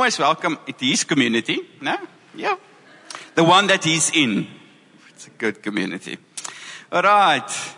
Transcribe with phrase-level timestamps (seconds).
[0.00, 1.60] always welcome at his community.
[1.82, 1.94] No?
[2.34, 2.56] Yeah.
[3.34, 4.46] The one that he's in.
[5.10, 6.16] It's a good community.
[6.90, 7.74] All right.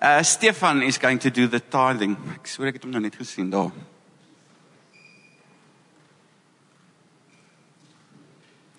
[0.00, 2.16] Uh, Stefan is going to do the tithing.
[2.36, 3.72] Ek ek het hom nou net gesien daar.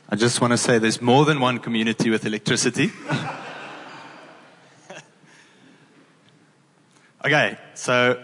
[0.10, 2.94] I just want to say there's more than one community with electricity.
[7.26, 8.24] okay, so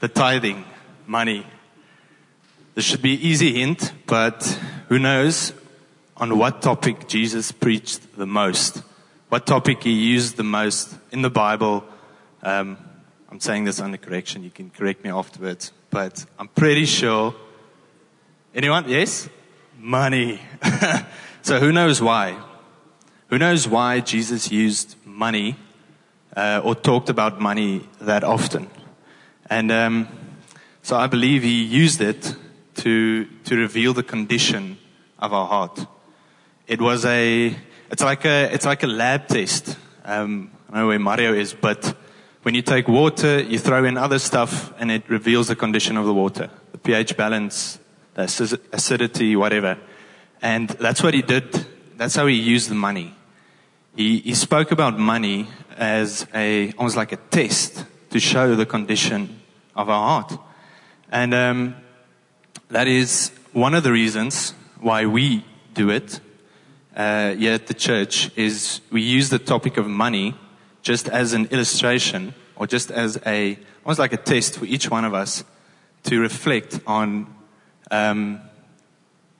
[0.00, 0.64] the tithing,
[1.06, 1.44] money.
[2.76, 4.44] This should be easy hint, but
[4.90, 5.54] who knows
[6.14, 8.82] on what topic Jesus preached the most?
[9.30, 11.84] What topic he used the most in the Bible?
[12.42, 12.76] Um,
[13.30, 14.44] I'm saying this under correction.
[14.44, 17.34] You can correct me afterwards, but I'm pretty sure.
[18.54, 18.90] Anyone?
[18.90, 19.30] Yes?
[19.78, 20.38] Money.
[21.40, 22.38] so who knows why?
[23.28, 25.56] Who knows why Jesus used money
[26.36, 28.68] uh, or talked about money that often?
[29.48, 30.08] And um,
[30.82, 32.36] so I believe he used it
[32.76, 34.78] to to reveal the condition
[35.18, 35.86] of our heart.
[36.66, 37.56] It was a
[37.90, 39.78] it's like a it's like a lab test.
[40.04, 41.94] Um, I know where Mario is, but
[42.42, 46.06] when you take water, you throw in other stuff, and it reveals the condition of
[46.06, 47.78] the water, the pH balance,
[48.14, 49.78] the acidity, whatever.
[50.42, 51.66] And that's what he did.
[51.96, 53.14] That's how he used the money.
[53.96, 59.40] He, he spoke about money as a almost like a test to show the condition
[59.74, 60.38] of our heart.
[61.10, 61.76] And um,
[62.68, 65.44] that is one of the reasons why we
[65.74, 66.20] do it
[66.96, 70.34] uh, here at the church is we use the topic of money
[70.82, 75.04] just as an illustration or just as a almost like a test for each one
[75.04, 75.44] of us
[76.02, 77.26] to reflect on
[77.90, 78.40] um,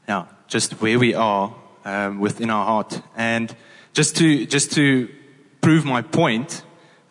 [0.08, 3.00] yeah, just where we are um, within our heart.
[3.16, 3.54] And
[3.92, 5.08] just to, just to
[5.60, 6.62] prove my point,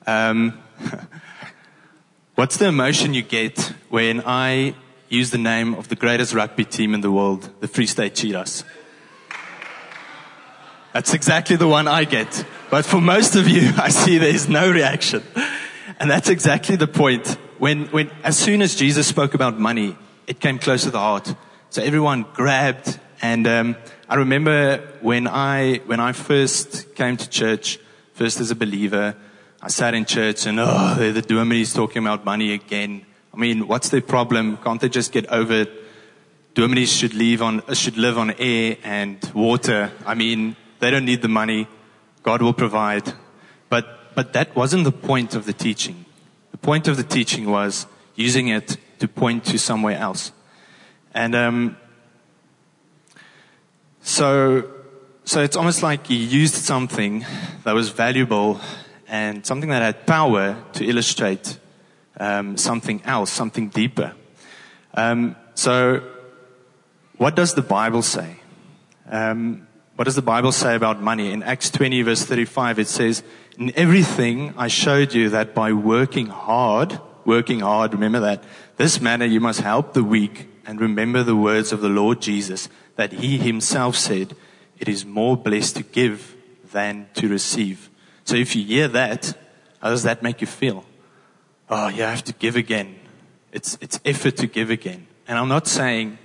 [0.07, 0.61] um,
[2.35, 4.75] what's the emotion you get when I
[5.09, 8.63] use the name of the greatest rugby team in the world, the Free State Cheetahs?
[10.93, 12.45] That's exactly the one I get.
[12.69, 15.23] But for most of you, I see there's no reaction.
[15.99, 17.37] And that's exactly the point.
[17.57, 19.97] When, when, as soon as Jesus spoke about money,
[20.27, 21.35] it came close to the heart.
[21.69, 22.99] So everyone grabbed.
[23.21, 23.75] And um,
[24.07, 27.79] I remember when I, when I first came to church,
[28.13, 29.15] first as a believer,
[29.61, 33.05] I sat in church and, oh, the dominie's talking about money again.
[33.35, 34.57] I mean, what's their problem?
[34.57, 35.71] Can't they just get over it?
[36.53, 39.91] Dominie's should, leave on, should live on air and water.
[40.05, 41.67] I mean, they don't need the money.
[42.23, 43.11] God will provide.
[43.67, 46.05] But, but that wasn't the point of the teaching.
[46.51, 50.31] The point of the teaching was using it to point to somewhere else.
[51.13, 51.77] And um,
[54.01, 54.69] so,
[55.25, 57.25] so it's almost like he used something
[57.65, 58.61] that was valuable
[59.09, 61.59] and something that had power to illustrate
[62.19, 64.13] um, something else, something deeper.
[64.93, 66.01] Um, so,
[67.17, 68.37] what does the Bible say?
[69.09, 71.31] Um, what does the Bible say about money?
[71.31, 73.23] In Acts 20, verse 35, it says,
[73.57, 78.43] In everything I showed you that by working hard, working hard, remember that,
[78.77, 82.67] this manner you must help the weak and remember the words of the Lord Jesus
[82.97, 84.35] that he himself said,
[84.79, 86.35] It is more blessed to give
[86.71, 87.89] than to receive.
[88.25, 89.37] So if you hear that,
[89.81, 90.83] how does that make you feel?
[91.69, 92.95] Oh, you have to give again.
[93.51, 95.07] It's, it's effort to give again.
[95.27, 96.17] And I'm not saying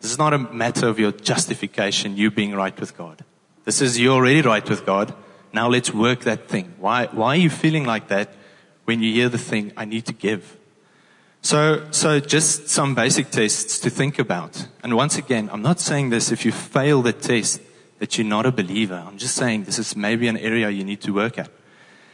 [0.00, 3.24] this is not a matter of your justification, you being right with God.
[3.64, 5.12] This is you're already right with God.
[5.52, 6.74] Now let's work that thing.
[6.78, 8.32] Why, why are you feeling like that
[8.84, 10.56] when you hear the thing, I need to give?
[11.42, 14.66] So, so just some basic tests to think about.
[14.82, 17.60] And once again, I'm not saying this if you fail the test
[17.98, 19.02] that you're not a believer.
[19.06, 21.50] I'm just saying this is maybe an area you need to work at.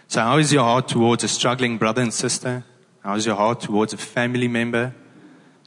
[0.09, 2.65] So how is your heart towards a struggling brother and sister?
[3.03, 4.95] How is your heart towards a family member?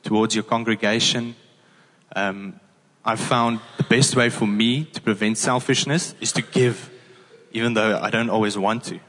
[0.01, 1.35] Towards your congregation?
[2.15, 2.59] Um,
[3.03, 6.89] I've found the best way for me to prevent selfishness is to give,
[7.51, 8.99] even though I don't always want to.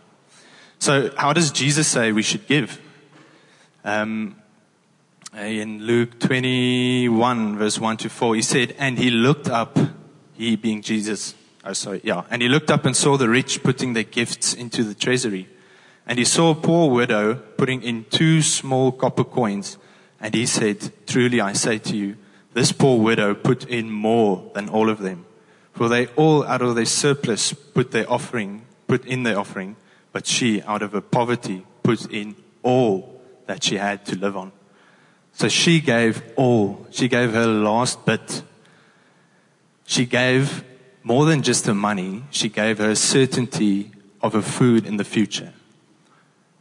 [0.79, 2.81] So, how does Jesus say we should give?
[3.85, 4.37] Um,
[5.37, 9.79] in Luke 21, verse 1 to 4, he said, And he looked up,
[10.35, 11.35] he being Jesus,
[11.65, 14.85] oh, sorry, yeah, and he looked up and saw the rich putting their gifts into
[14.85, 15.49] the treasury.
[16.07, 19.79] And he saw a poor widow putting in two small copper coins.
[20.21, 22.17] And he said, Truly I say to you,
[22.53, 25.25] this poor widow put in more than all of them.
[25.73, 29.77] For they all out of their surplus put their offering, put in their offering,
[30.13, 34.53] but she out of her poverty put in all that she had to live on.
[35.33, 36.87] So she gave all.
[36.91, 38.43] She gave her last bit.
[39.87, 40.65] She gave
[41.03, 42.25] more than just her money.
[42.31, 45.53] She gave her certainty of her food in the future.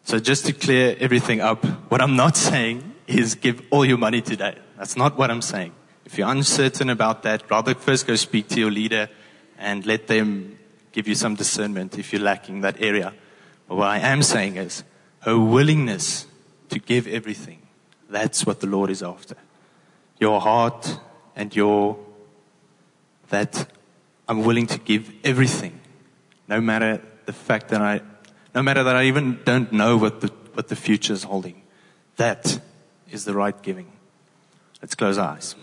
[0.03, 4.21] So just to clear everything up, what I'm not saying is give all your money
[4.21, 4.57] today.
[4.77, 5.73] That's not what I'm saying.
[6.05, 9.09] If you're uncertain about that, rather first go speak to your leader
[9.57, 10.57] and let them
[10.91, 13.13] give you some discernment if you're lacking that area.
[13.67, 14.83] But what I am saying is
[15.19, 16.25] her willingness
[16.69, 17.61] to give everything.
[18.09, 19.35] That's what the Lord is after.
[20.19, 20.99] Your heart
[21.35, 21.97] and your,
[23.29, 23.67] that
[24.29, 25.81] I'm willing to give everything,
[26.47, 28.01] no matter the fact that I,
[28.53, 31.63] no matter that I even don't know what the, what the future is holding.
[32.17, 32.61] That
[33.09, 33.91] is the right giving.
[34.83, 35.55] Let's close our eyes.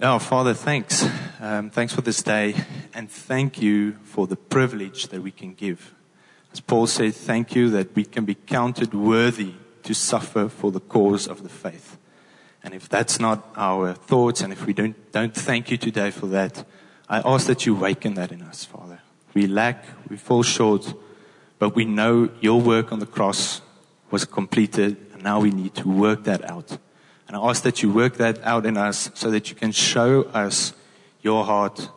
[0.00, 1.06] Oh, Father, thanks.
[1.38, 2.54] Um, thanks for this day,
[2.94, 5.94] and thank you for the privilege that we can give.
[6.50, 9.52] As Paul said, thank you that we can be counted worthy
[9.82, 11.97] to suffer for the cause of the faith.
[12.62, 16.26] And if that's not our thoughts, and if we don't, don't thank you today for
[16.26, 16.64] that,
[17.08, 19.00] I ask that you waken that in us, Father.
[19.34, 20.94] We lack, we fall short,
[21.58, 23.60] but we know your work on the cross
[24.10, 26.78] was completed, and now we need to work that out.
[27.26, 30.22] And I ask that you work that out in us so that you can show
[30.34, 30.72] us
[31.20, 31.90] your heart,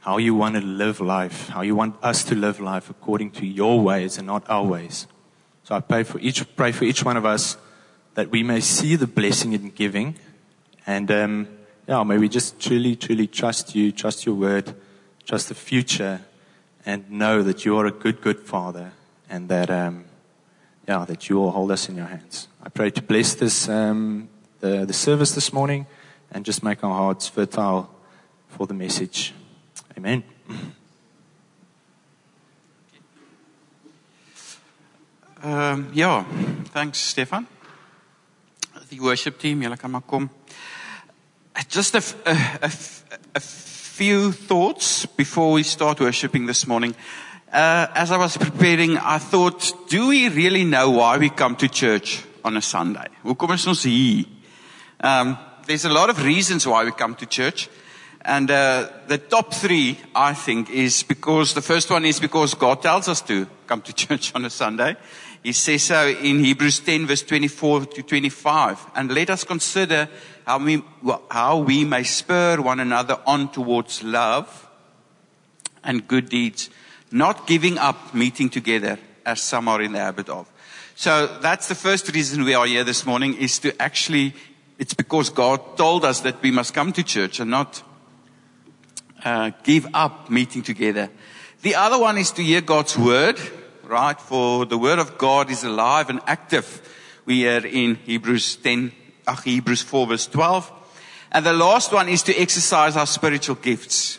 [0.00, 3.46] how you want to live life, how you want us to live life according to
[3.46, 5.06] your ways and not our ways.
[5.64, 7.56] So I pray for each, pray for each one of us
[8.18, 10.16] that we may see the blessing in giving
[10.88, 11.46] and, um,
[11.86, 14.74] yeah, may we just truly, truly trust you, trust your word,
[15.24, 16.22] trust the future
[16.84, 18.90] and know that you are a good, good father
[19.30, 20.04] and that, um,
[20.88, 22.48] yeah, that you will hold us in your hands.
[22.60, 24.28] I pray to bless this, um,
[24.58, 25.86] the, the service this morning
[26.32, 27.88] and just make our hearts fertile
[28.48, 29.32] for the message.
[29.96, 30.24] Amen.
[35.40, 36.24] Um, ja,
[36.72, 37.46] thanks Stefan.
[38.88, 40.30] The worship team, julle kan maar kom.
[41.68, 42.70] Just a, a,
[43.34, 46.94] a, few thoughts before we start worshiping this morning.
[47.52, 51.68] Uh, as I was preparing, I thought, do we really know why we come to
[51.68, 53.08] church on a Sunday?
[55.00, 57.68] Um, there's a lot of reasons why we come to church.
[58.22, 62.80] And uh, the top three, I think, is because the first one is because God
[62.80, 64.96] tells us to come to church on a Sunday.
[65.42, 68.86] He says so in Hebrews 10 verse 24 to 25.
[68.94, 70.08] And let us consider
[70.46, 70.82] how we,
[71.30, 74.68] how we may spur one another on towards love
[75.84, 76.70] and good deeds,
[77.10, 80.50] not giving up meeting together as some are in the habit of.
[80.94, 84.34] So that's the first reason we are here this morning is to actually,
[84.78, 87.82] it's because God told us that we must come to church and not
[89.24, 91.08] uh, give up meeting together.
[91.62, 93.38] The other one is to hear God's word
[93.88, 94.20] right?
[94.20, 96.82] For the word of God is alive and active.
[97.24, 98.92] We are in Hebrews 10,
[99.26, 100.72] uh, Hebrews 4 verse 12.
[101.32, 104.18] And the last one is to exercise our spiritual gifts.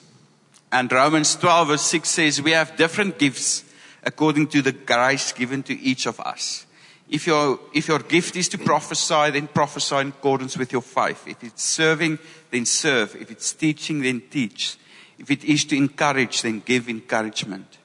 [0.71, 3.63] And Romans 12 verse 6 says we have different gifts
[4.04, 6.65] according to the grace given to each of us.
[7.10, 11.27] If your, if your gift is to prophesy, then prophesy in accordance with your faith.
[11.27, 12.19] If it's serving,
[12.51, 13.15] then serve.
[13.15, 14.77] If it's teaching, then teach.
[15.18, 17.80] If it is to encourage, then give encouragement.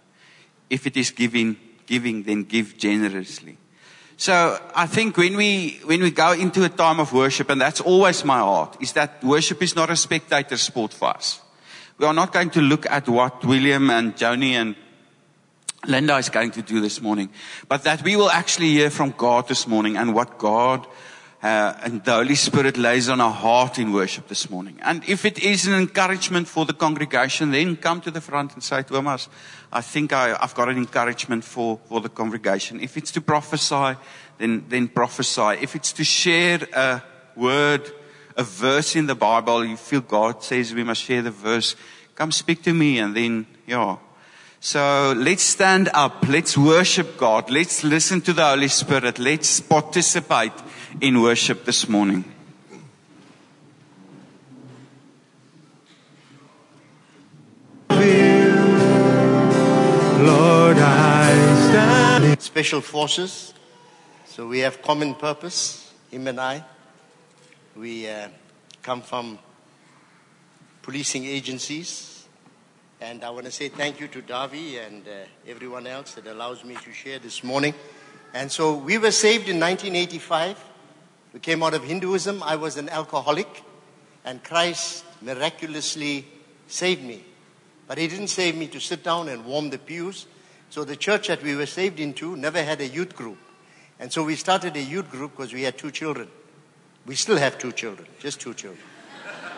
[0.69, 3.59] If it is giving, giving, then give generously.
[4.17, 7.81] So I think when we, when we go into a time of worship, and that's
[7.81, 11.41] always my heart, is that worship is not a spectator sport for us.
[11.99, 14.77] We are not going to look at what William and Joni and
[15.87, 17.29] Linda is going to do this morning,
[17.69, 20.87] but that we will actually hear from God this morning and what God
[21.45, 24.79] uh, and the Holy Spirit lays on our heart in worship this morning.
[24.81, 28.63] And if it is an encouragement for the congregation, then come to the front and
[28.63, 29.29] say, Thomas,
[29.71, 32.81] I think I, have got an encouragement for, for the congregation.
[32.81, 33.99] If it's to prophesy,
[34.39, 35.59] then, then prophesy.
[35.61, 37.03] If it's to share a
[37.37, 37.93] word,
[38.39, 41.77] a verse in the Bible, you feel God says we must share the verse,
[42.15, 43.99] come speak to me and then, yeah.
[44.61, 46.27] So let's stand up.
[46.27, 47.51] Let's worship God.
[47.51, 49.19] Let's listen to the Holy Spirit.
[49.19, 50.53] Let's participate
[51.01, 52.25] in worship this morning.
[60.21, 61.31] Lord, I
[61.69, 62.41] stand.
[62.41, 63.55] Special forces.
[64.27, 66.65] So we have common purpose, him and I.
[67.77, 68.29] We uh,
[68.83, 69.39] come from
[70.83, 72.27] policing agencies.
[73.01, 75.11] And I want to say thank you to Davi and uh,
[75.47, 77.75] everyone else that allows me to share this morning.
[78.33, 80.74] And so we were saved in 1985.
[81.35, 82.45] We came out of Hinduism.
[82.45, 83.65] I was an alcoholic.
[84.25, 86.27] And Christ miraculously
[86.69, 87.25] saved me.
[87.89, 90.27] But he didn't save me to sit down and warm the pews.
[90.71, 93.39] So the church that we were saved into never had a youth group.
[93.99, 96.29] And so we started a youth group because we had two children.
[97.05, 98.83] We still have two children, just two children.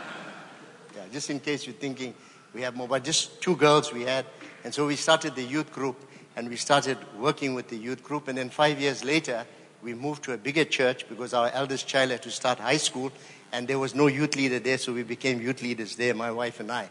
[0.96, 2.14] yeah, just in case you're thinking
[2.54, 4.24] we have more, but just two girls we had.
[4.64, 5.96] And so we started the youth group
[6.34, 8.28] and we started working with the youth group.
[8.28, 9.46] And then five years later,
[9.86, 13.12] we moved to a bigger church because our eldest child had to start high school.
[13.52, 16.58] And there was no youth leader there, so we became youth leaders there, my wife
[16.58, 16.90] and I.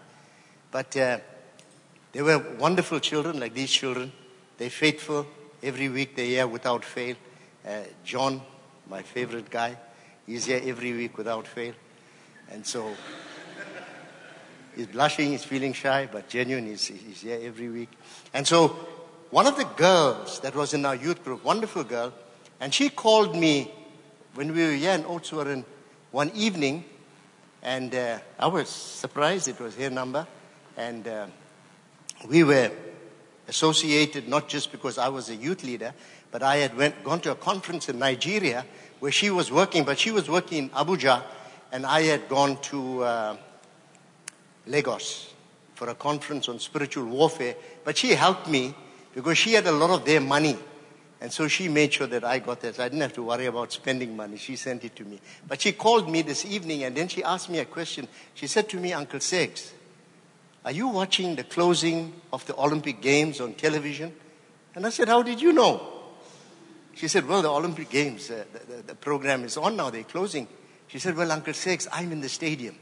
[0.71, 1.17] But uh,
[2.13, 4.13] they were wonderful children, like these children.
[4.57, 5.27] They're faithful.
[5.61, 7.17] Every week they're here without fail.
[7.67, 8.41] Uh, John,
[8.89, 9.75] my favorite guy,
[10.25, 11.73] he's here every week without fail.
[12.49, 12.93] And so
[14.73, 17.89] he's blushing, he's feeling shy, but genuine, he's, he's here every week.
[18.33, 18.67] And so
[19.31, 22.13] one of the girls that was in our youth group, wonderful girl,
[22.59, 23.71] and she called me
[24.35, 25.63] when we were here in Oudtshoorn
[26.11, 26.85] one evening,
[27.61, 30.27] and uh, I was surprised it was her number.
[30.77, 31.27] And uh,
[32.27, 32.71] we were
[33.47, 35.93] associated not just because I was a youth leader,
[36.31, 38.65] but I had went, gone to a conference in Nigeria
[38.99, 41.23] where she was working, but she was working in Abuja,
[41.71, 43.37] and I had gone to uh,
[44.67, 45.33] Lagos
[45.75, 47.55] for a conference on spiritual warfare.
[47.83, 48.73] But she helped me
[49.13, 50.57] because she had a lot of their money.
[51.21, 52.79] And so she made sure that I got that.
[52.79, 54.37] I didn't have to worry about spending money.
[54.37, 55.21] She sent it to me.
[55.47, 58.07] But she called me this evening and then she asked me a question.
[58.33, 59.71] She said to me, Uncle Segs,
[60.65, 64.13] are you watching the closing of the Olympic Games on television?
[64.73, 65.81] And I said, How did you know?
[66.95, 70.03] She said, Well, the Olympic Games, uh, the, the, the, program is on now, they're
[70.03, 70.47] closing.
[70.87, 72.75] She said, Well, Uncle Segs, I'm in the stadium.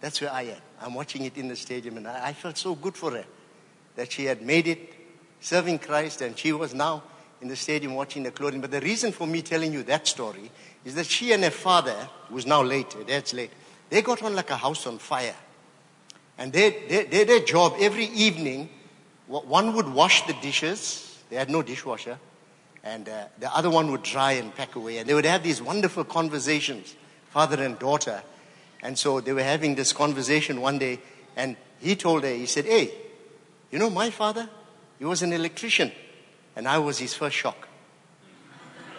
[0.00, 0.60] That's where I am.
[0.80, 1.96] I'm watching it in the stadium.
[1.96, 3.24] And I, I felt so good for her
[3.94, 4.97] that she had made it
[5.40, 7.02] serving Christ, and she was now
[7.40, 8.60] in the stadium watching the clothing.
[8.60, 10.50] But the reason for me telling you that story
[10.84, 13.50] is that she and her father, who's now late, dad's late,
[13.90, 15.34] they got on like a house on fire.
[16.36, 18.68] And they, they, they, their job every evening,
[19.26, 21.18] one would wash the dishes.
[21.30, 22.18] They had no dishwasher.
[22.84, 24.98] And uh, the other one would dry and pack away.
[24.98, 26.94] And they would have these wonderful conversations,
[27.30, 28.22] father and daughter.
[28.82, 31.00] And so they were having this conversation one day.
[31.36, 32.92] And he told her, he said, Hey,
[33.70, 34.48] you know my father?
[34.98, 35.92] He was an electrician,
[36.56, 37.68] and I was his first shock.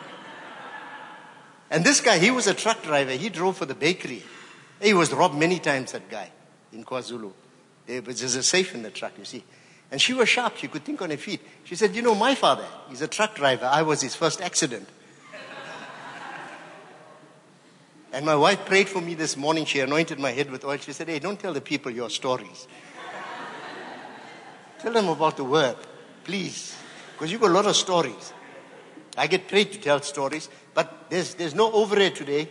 [1.70, 3.12] and this guy, he was a truck driver.
[3.12, 4.24] He drove for the bakery.
[4.82, 6.32] He was robbed many times, that guy,
[6.72, 7.34] in KwaZulu.
[7.86, 9.44] There was a safe in the truck, you see.
[9.91, 10.56] And she was sharp.
[10.58, 11.41] She could think on her feet.
[11.65, 13.65] She said, You know, my father, he's a truck driver.
[13.65, 14.88] I was his first accident.
[18.13, 19.65] and my wife prayed for me this morning.
[19.65, 20.77] She anointed my head with oil.
[20.77, 22.68] She said, Hey, don't tell the people your stories.
[24.79, 25.75] tell them about the word
[26.30, 26.76] please.
[27.14, 28.34] Because you've got a lot of stories.
[29.18, 32.48] I get paid to tell stories, but there's, there's no overhead today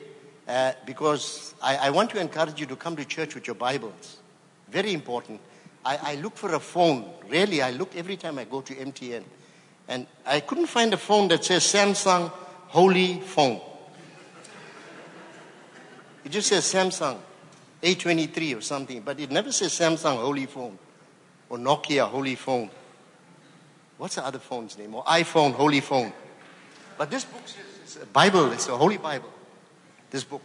[0.49, 4.17] uh, because I, I, want to encourage you to come to church with your Bibles.
[4.69, 5.41] Very important.
[5.85, 7.09] I, I look for a phone.
[7.29, 9.23] Really, I look every time I go to MTN.
[9.87, 12.31] And I couldn't find a phone that says Samsung
[12.67, 13.61] Holy Phone.
[16.25, 17.17] It just says Samsung
[17.81, 20.77] A23 or something, but it never says Samsung Holy Phone
[21.49, 22.71] or Nokia Holy Phone.
[23.99, 24.95] What's the other phone's name?
[24.95, 26.12] Or iPhone, Holy Phone.
[26.97, 27.43] But this book
[27.85, 28.52] is a Bible.
[28.52, 29.31] It's a Holy Bible.
[30.11, 30.43] This book.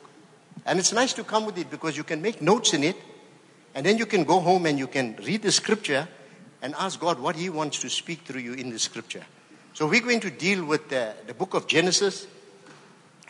[0.65, 2.95] And it's nice to come with it because you can make notes in it.
[3.75, 6.07] And then you can go home and you can read the scripture
[6.63, 9.23] and ask God what He wants to speak through you in the scripture.
[9.73, 12.27] So we're going to deal with the, the book of Genesis.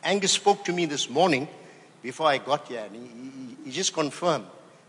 [0.04, 1.48] Angus spoke to me this morning
[2.02, 4.46] before I got here, and he, he, he just confirmed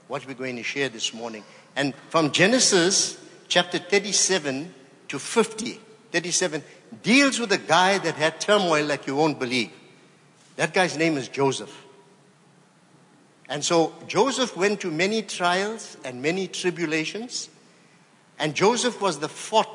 [0.09, 1.45] what we're going to share this morning.
[1.77, 4.75] And from Genesis chapter 37
[5.15, 5.81] to 50,
[6.11, 6.63] 37,
[7.05, 9.71] deals with a guy that had turmoil like you won't believe.
[10.57, 11.85] That guy's name is Joseph.
[13.49, 17.49] And so Joseph went to many trials and many tribulations.
[18.41, 19.69] And Joseph was the fourth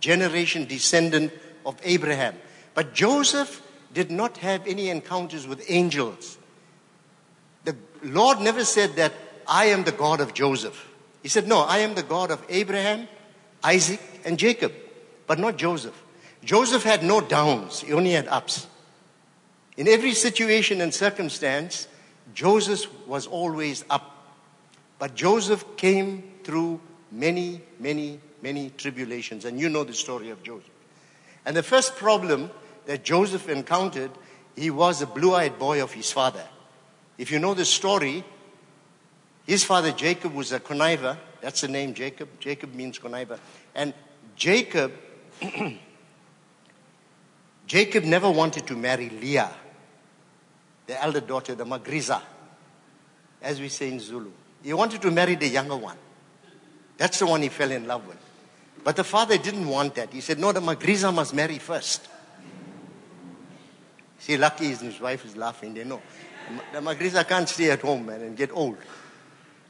[0.00, 1.32] generation descendant
[1.66, 2.34] of Abraham.
[2.72, 3.60] But Joseph
[3.92, 6.38] did not have any encounters with angels.
[7.64, 9.12] The Lord never said that
[9.46, 10.88] I am the God of Joseph.
[11.22, 13.06] He said, No, I am the God of Abraham,
[13.62, 14.72] Isaac, and Jacob,
[15.26, 16.00] but not Joseph.
[16.44, 18.66] Joseph had no downs, he only had ups.
[19.76, 21.88] In every situation and circumstance,
[22.34, 24.08] Joseph was always up.
[24.98, 29.44] But Joseph came through many, many, many tribulations.
[29.44, 30.70] And you know the story of Joseph.
[31.44, 32.50] And the first problem
[32.86, 34.10] that Joseph encountered,
[34.56, 36.46] he was a blue eyed boy of his father.
[37.18, 38.24] If you know the story,
[39.46, 41.16] his father Jacob was a conniver.
[41.40, 42.28] That's the name Jacob.
[42.40, 43.38] Jacob means conniver.
[43.74, 43.94] And
[44.36, 44.92] Jacob,
[47.66, 49.50] Jacob never wanted to marry Leah,
[50.86, 52.20] the elder daughter, the Magriza,
[53.40, 54.30] as we say in Zulu.
[54.62, 55.96] He wanted to marry the younger one.
[56.98, 58.18] That's the one he fell in love with.
[58.84, 60.12] But the father didn't want that.
[60.12, 62.08] He said, No, the Magriza must marry first.
[64.18, 65.74] See, lucky his wife is laughing.
[65.74, 66.00] They know.
[66.72, 68.76] The Magriza can't stay at home, man, and get old.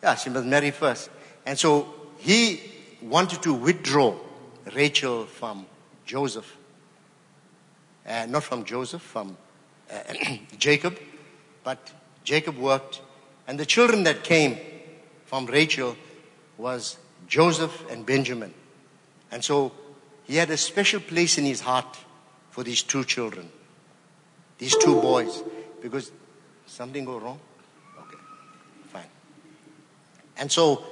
[0.03, 1.11] Yeah, she must marry first.
[1.47, 2.61] And so he
[3.01, 4.15] wanted to withdraw
[4.75, 5.67] Rachel from
[6.07, 6.57] Joseph.
[8.07, 9.37] Uh, not from Joseph, from
[9.91, 10.15] uh,
[10.59, 10.99] Jacob.
[11.65, 11.93] But
[12.25, 13.01] Jacob worked,
[13.47, 14.59] and the children that came
[15.27, 15.97] from Rachel
[16.59, 16.97] was
[17.29, 18.53] Joseph and Benjamin.
[19.31, 19.73] And so
[20.25, 21.97] he had a special place in his heart
[22.51, 23.51] for these two children,
[24.59, 25.43] these two boys,
[25.81, 26.13] because
[26.67, 27.41] something go wrong?
[27.99, 28.19] Okay,
[28.93, 29.09] fine.
[30.37, 30.85] And so,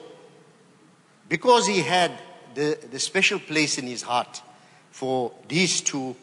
[1.29, 2.13] because he had
[2.55, 4.43] the, the special place in his heart
[4.91, 6.17] for these two,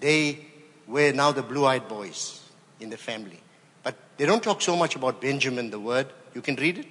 [0.00, 0.46] they
[0.86, 2.42] were now the blue eyed boys
[2.80, 3.40] in the family.
[3.82, 6.06] But they don't talk so much about Benjamin, the word.
[6.34, 6.86] You can read it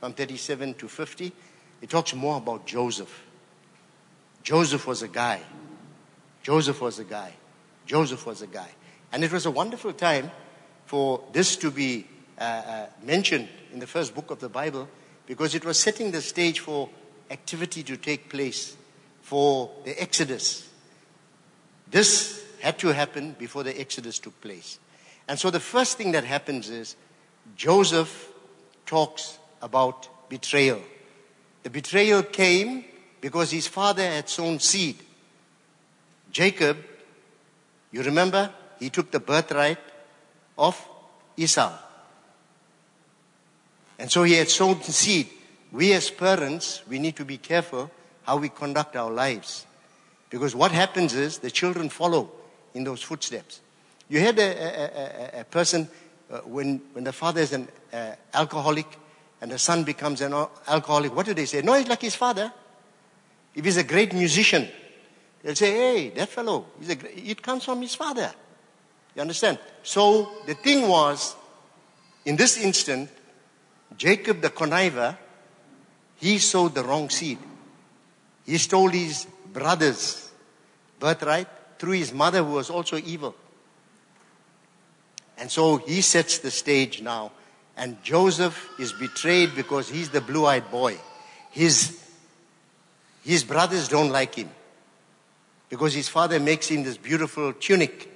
[0.00, 1.32] from 37 to 50.
[1.80, 3.24] It talks more about Joseph.
[4.42, 5.40] Joseph was a guy.
[6.42, 7.32] Joseph was a guy.
[7.86, 8.68] Joseph was a guy.
[9.12, 10.30] And it was a wonderful time
[10.86, 12.06] for this to be
[12.38, 14.88] uh, uh, mentioned in the first book of the Bible
[15.26, 16.88] because it was setting the stage for
[17.30, 18.76] activity to take place
[19.22, 20.68] for the Exodus.
[21.90, 24.78] This had to happen before the Exodus took place.
[25.28, 26.96] And so the first thing that happens is
[27.56, 28.28] Joseph
[28.86, 30.80] talks about betrayal.
[31.62, 32.84] The betrayal came
[33.20, 34.96] because his father had sown seed.
[36.30, 36.78] Jacob,
[37.90, 39.78] you remember, he took the birthright
[40.56, 40.82] of
[41.36, 41.72] Esau.
[43.98, 45.28] And so he had sown seed.
[45.72, 47.90] We as parents, we need to be careful
[48.22, 49.66] how we conduct our lives.
[50.30, 52.30] Because what happens is the children follow
[52.74, 53.60] in those footsteps.
[54.08, 55.88] You had a, a, a, a person
[56.30, 58.86] uh, when, when the father is an uh, alcoholic
[59.40, 60.32] and the son becomes an
[60.66, 61.14] alcoholic.
[61.14, 61.62] What do they say?
[61.62, 62.52] No, he's like his father.
[63.54, 64.68] If he's a great musician,
[65.42, 68.32] they'll say, hey, that fellow, he's a, it comes from his father.
[69.14, 69.58] You understand?
[69.82, 71.34] So the thing was,
[72.24, 73.10] in this instant,
[73.96, 75.16] Jacob the conniver,
[76.18, 77.38] he sowed the wrong seed.
[78.44, 80.30] He stole his brother's
[80.98, 81.48] birthright
[81.78, 83.34] through his mother who was also evil.
[85.38, 87.32] And so he sets the stage now.
[87.76, 90.98] And Joseph is betrayed because he's the blue eyed boy.
[91.50, 92.02] His,
[93.24, 94.50] his brothers don't like him
[95.68, 98.10] because his father makes him this beautiful tunic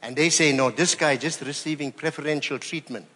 [0.00, 3.06] and they say, no, this guy just receiving preferential treatment.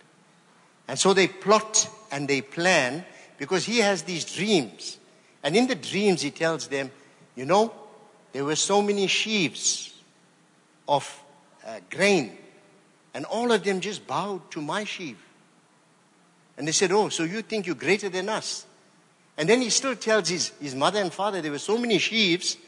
[0.88, 3.04] And so they plot and they plan
[3.40, 4.98] because he has these dreams.
[5.42, 6.90] And in the dreams, he tells them,
[7.34, 7.72] you know,
[8.32, 9.94] there were so many sheaves
[10.86, 11.22] of
[11.66, 12.36] uh, grain,
[13.14, 15.16] and all of them just bowed to my sheaf.
[16.58, 18.66] And they said, Oh, so you think you're greater than us?
[19.38, 22.58] And then he still tells his, his mother and father there were so many sheaves,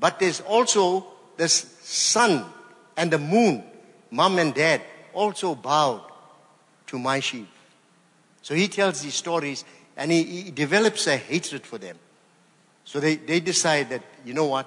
[0.00, 2.46] but there's also the sun
[2.96, 3.62] and the moon,
[4.10, 4.80] mom and dad,
[5.12, 6.00] also bowed
[6.86, 7.48] to my sheep.
[8.40, 9.64] So he tells these stories
[9.96, 11.98] and he, he develops a hatred for them.
[12.84, 14.66] So they, they decide that, you know what,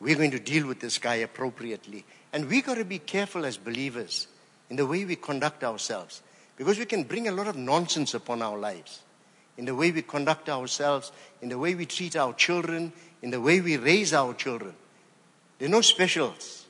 [0.00, 2.04] we're going to deal with this guy appropriately.
[2.32, 4.28] And we've got to be careful as believers
[4.68, 6.22] in the way we conduct ourselves.
[6.56, 9.00] Because we can bring a lot of nonsense upon our lives.
[9.56, 13.40] In the way we conduct ourselves, in the way we treat our children, in the
[13.40, 14.74] way we raise our children.
[15.58, 16.66] There are no specials.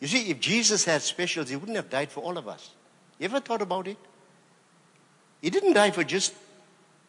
[0.00, 2.70] You see, if Jesus had specials, he wouldn't have died for all of us.
[3.18, 3.96] You ever thought about it?
[5.40, 6.34] He didn't die for just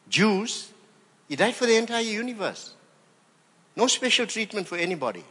[0.10, 0.72] Jews,
[1.28, 2.74] he died for the entire universe.
[3.76, 5.24] No special treatment for anybody.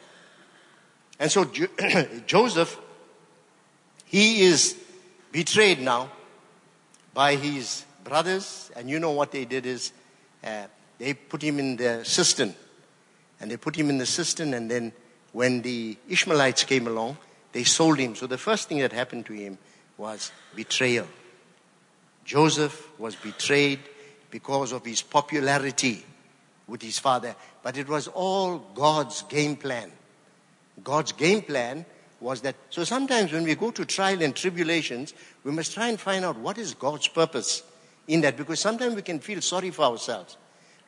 [1.19, 1.45] And so
[2.27, 2.79] Joseph,
[4.05, 4.77] he is
[5.33, 6.11] betrayed now
[7.13, 9.93] by his brothers, and you know what they did is
[10.43, 10.65] uh,
[10.99, 12.55] they put him in the cistern.
[13.41, 14.93] And they put him in the cistern, and then
[15.33, 17.19] when the Ishmaelites came along,
[17.53, 18.15] they sold him.
[18.15, 19.59] So the first thing that happened to him
[19.97, 21.07] was betrayal.
[22.25, 23.81] Joseph was betrayed
[24.35, 26.05] because of his popularity
[26.67, 27.37] with his father.
[27.63, 29.93] But it was all God's game plan.
[30.83, 31.87] God's game plan
[32.19, 36.01] was that, so sometimes when we go to trial and tribulations, we must try and
[36.01, 37.63] find out what is God's purpose
[38.09, 40.37] in that because sometimes we can feel sorry for ourselves.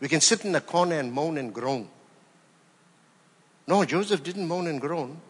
[0.00, 1.88] We can sit in a corner and moan and groan.
[3.68, 5.20] No, Joseph didn't moan and groan.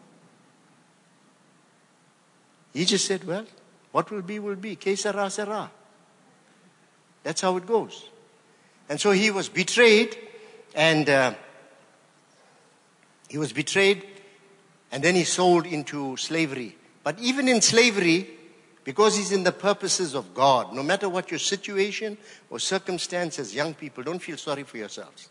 [2.73, 3.45] He just said, well,
[3.91, 4.75] what will be, will be.
[4.75, 5.69] Que sera, sera.
[7.27, 8.07] That's how it goes.
[8.87, 10.17] And so he was betrayed,
[10.73, 11.33] and uh,
[13.27, 14.05] he was betrayed,
[14.93, 16.77] and then he sold into slavery.
[17.03, 18.29] But even in slavery,
[18.85, 22.17] because he's in the purposes of God, no matter what your situation
[22.49, 25.27] or circumstances, young people, don't feel sorry for yourselves.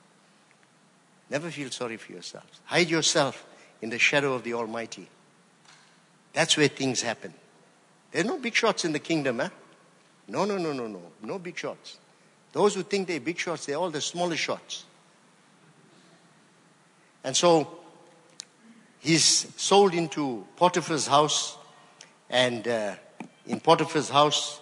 [1.30, 2.60] Never feel sorry for yourselves.
[2.66, 3.46] Hide yourself
[3.80, 5.08] in the shadow of the Almighty.
[6.34, 7.32] That's where things happen.
[8.12, 9.48] There are no big shots in the kingdom, eh?
[10.28, 11.02] No, no, no, no, no.
[11.22, 11.98] No big shots.
[12.52, 14.84] Those who think they're big shots, they're all the smallest shots.
[17.22, 17.78] And so
[18.98, 21.58] he's sold into Potiphar's house,
[22.30, 22.94] and uh,
[23.46, 24.60] in Potiphar's house,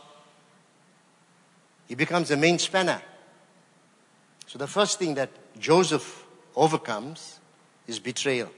[1.86, 3.00] He becomes the main spanner.
[4.46, 7.38] So the first thing that Joseph overcomes
[7.86, 8.50] is betrayal.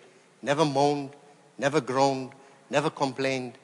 [0.43, 1.11] Never moaned,
[1.59, 2.31] never groaned,
[2.71, 3.55] never complained.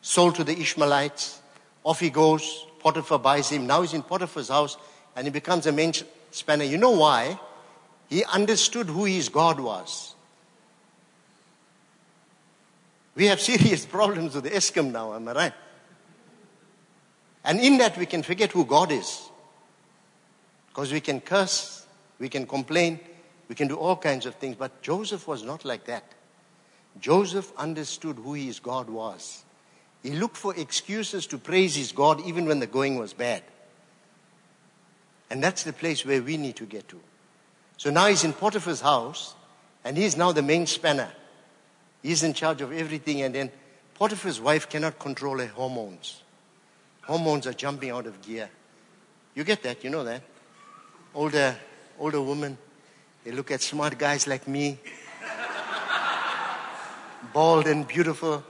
[0.00, 1.40] Sold to the Ishmaelites.
[1.84, 2.66] Off he goes.
[2.82, 3.66] Potiphar buys him.
[3.66, 4.76] Now he's in Potiphar's house
[5.14, 5.92] and he becomes a main
[6.30, 6.64] spanner.
[6.64, 7.38] You know why?
[8.08, 10.14] He understood who his God was.
[13.14, 15.52] We have serious problems with the Eskom now, am I right?
[17.44, 19.28] And in that we can forget who God is.
[20.68, 21.86] Because we can curse,
[22.18, 22.98] we can complain,
[23.48, 24.56] we can do all kinds of things.
[24.56, 26.04] But Joseph was not like that.
[27.00, 29.44] Joseph understood who his God was.
[30.02, 33.42] He looked for excuses to praise his God even when the going was bad.
[35.30, 37.00] And that's the place where we need to get to.
[37.76, 39.34] So now he's in Potiphar's house,
[39.84, 41.10] and he's now the main spanner.
[42.02, 43.50] He's in charge of everything, and then
[43.94, 46.22] Potiphar's wife cannot control her hormones.
[47.02, 48.50] Hormones are jumping out of gear.
[49.34, 50.22] You get that, you know that.
[51.14, 51.56] Older,
[51.98, 52.58] older women,
[53.24, 54.78] they look at smart guys like me,
[57.32, 58.44] bald and beautiful,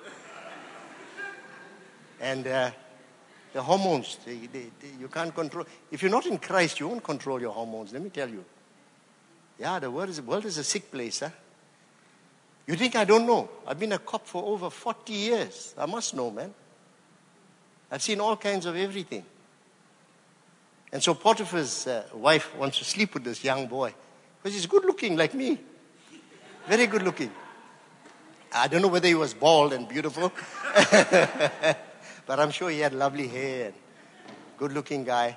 [2.22, 2.70] and uh,
[3.52, 5.66] the hormones, they, they, they, you can't control.
[5.90, 8.44] If you're not in Christ, you won't control your hormones, let me tell you.
[9.58, 11.28] Yeah, the world is, world is a sick place, huh?
[12.66, 13.50] You think I don't know?
[13.66, 15.74] I've been a cop for over 40 years.
[15.76, 16.54] I must know, man.
[17.90, 19.24] I've seen all kinds of everything.
[20.92, 23.92] And so Potiphar's uh, wife wants to sleep with this young boy
[24.38, 25.58] because he's good looking like me.
[26.66, 27.32] Very good looking.
[28.54, 30.30] I don't know whether he was bald and beautiful,
[32.26, 33.74] but I'm sure he had lovely hair and
[34.56, 35.36] good looking guy.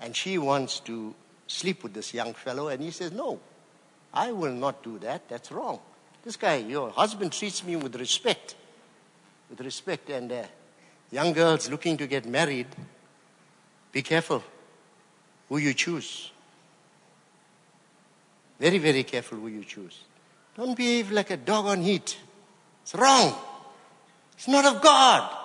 [0.00, 1.14] And she wants to
[1.46, 3.40] sleep with this young fellow, and he says, No,
[4.12, 5.28] I will not do that.
[5.28, 5.80] That's wrong.
[6.24, 8.54] This guy, your husband treats me with respect.
[9.50, 10.10] With respect.
[10.10, 10.42] And uh,
[11.10, 12.66] young girls looking to get married,
[13.92, 14.42] be careful
[15.48, 16.30] who you choose.
[18.58, 19.98] Very, very careful who you choose.
[20.56, 22.16] Don't behave like a dog on heat.
[22.82, 23.34] It's wrong.
[24.34, 25.43] It's not of God.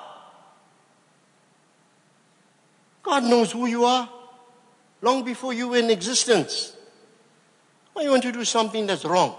[3.03, 4.09] God knows who you are
[5.01, 6.75] long before you were in existence.
[7.93, 9.35] Why you want to do something that's wrong?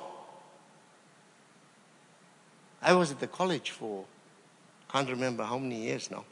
[2.82, 4.04] I was at the college for,
[4.90, 6.24] can't remember how many years now.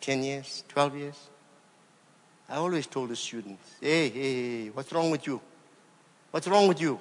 [0.00, 1.28] 10 years, 12 years.
[2.48, 5.40] I always told the students, hey, hey, hey, what's wrong with you?
[6.30, 7.00] What's wrong with you?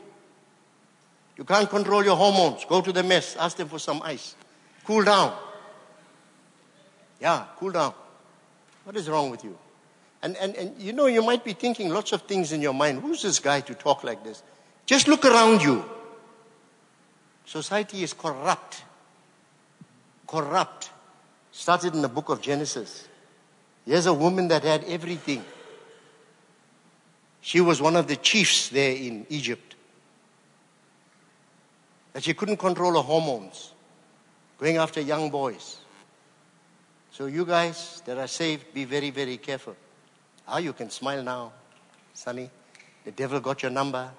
[1.38, 2.63] You can't control your hormones.
[2.65, 3.36] Go to the mess.
[3.36, 4.36] Ask them for some ice.
[4.86, 5.38] Cool down.
[7.19, 7.93] Yeah, cool down.
[8.84, 9.58] What is wrong with you?
[10.22, 13.02] And, and, and you know, you might be thinking lots of things in your mind.
[13.02, 14.41] Who's this guy to talk like this?
[14.86, 15.84] Just look around you.
[17.46, 18.84] Society is corrupt.
[20.28, 20.91] Corrupt.
[21.52, 23.08] Started in the book of Genesis.
[23.86, 25.43] Here's a woman that had everything.
[27.41, 29.76] She was one of the chiefs there in Egypt.
[32.13, 33.74] That she couldn't control her hormones,
[34.58, 35.78] going after young boys.
[37.13, 39.76] So, you guys that are saved, be very, very careful.
[40.47, 41.52] Ah, you can smile now,
[42.12, 42.49] Sonny.
[43.06, 44.10] The devil got your number.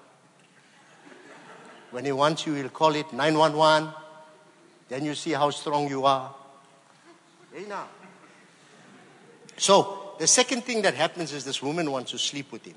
[1.91, 3.93] When he wants you, he'll call it 911.
[4.87, 6.33] Then you see how strong you are.
[7.53, 7.89] Hey now.
[9.57, 12.75] So, the second thing that happens is this woman wants to sleep with him.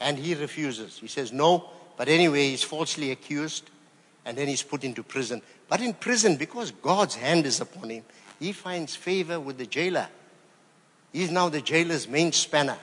[0.00, 0.96] And he refuses.
[0.98, 3.68] He says no, but anyway, he's falsely accused.
[4.24, 5.42] And then he's put into prison.
[5.68, 8.04] But in prison, because God's hand is upon him,
[8.40, 10.08] he finds favor with the jailer.
[11.12, 12.78] He's now the jailer's main spanner.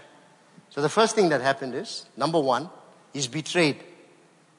[0.69, 2.69] So the first thing that happened is number one,
[3.11, 3.77] he's betrayed.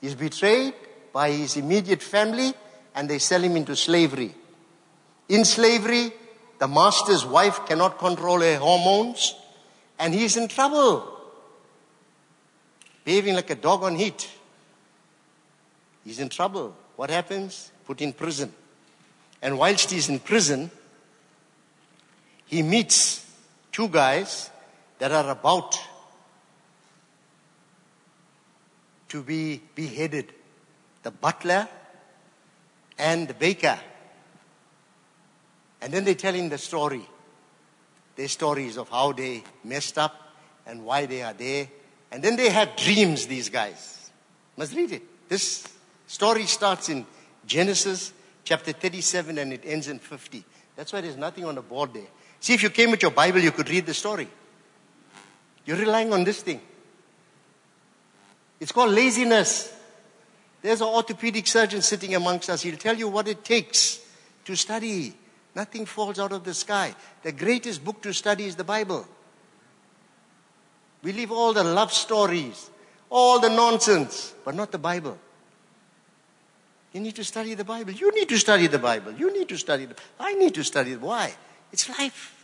[0.00, 0.74] He's betrayed
[1.12, 2.52] by his immediate family
[2.94, 4.34] and they sell him into slavery.
[5.28, 6.12] In slavery,
[6.58, 9.36] the master's wife cannot control her hormones
[9.98, 11.16] and he's in trouble.
[13.04, 14.28] Behaving like a dog on heat.
[16.04, 16.74] He's in trouble.
[16.96, 17.70] What happens?
[17.86, 18.52] Put in prison.
[19.40, 20.70] And whilst he's in prison,
[22.48, 23.24] he meets
[23.70, 24.50] two guys
[24.98, 25.78] that are about
[29.08, 30.32] to be beheaded
[31.02, 31.68] the butler
[32.98, 33.78] and the baker.
[35.80, 37.06] And then they tell him the story.
[38.16, 40.14] Their stories of how they messed up
[40.66, 41.68] and why they are there.
[42.10, 44.10] And then they have dreams, these guys.
[44.56, 45.28] Must read it.
[45.28, 45.68] This
[46.06, 47.06] story starts in
[47.46, 50.44] Genesis chapter 37 and it ends in 50.
[50.74, 52.08] That's why there's nothing on the board there.
[52.40, 54.28] See, if you came with your Bible, you could read the story.
[55.64, 56.60] You're relying on this thing.
[58.60, 59.74] It's called laziness.
[60.62, 62.62] There's an orthopedic surgeon sitting amongst us.
[62.62, 64.00] He'll tell you what it takes
[64.44, 65.14] to study.
[65.54, 66.94] Nothing falls out of the sky.
[67.22, 69.06] The greatest book to study is the Bible.
[71.02, 72.70] We leave all the love stories,
[73.08, 75.18] all the nonsense, but not the Bible.
[76.92, 77.92] You need to study the Bible.
[77.92, 79.12] You need to study the Bible.
[79.12, 81.00] You need to study the I need to study it.
[81.00, 81.34] Why?
[81.72, 82.34] It's life.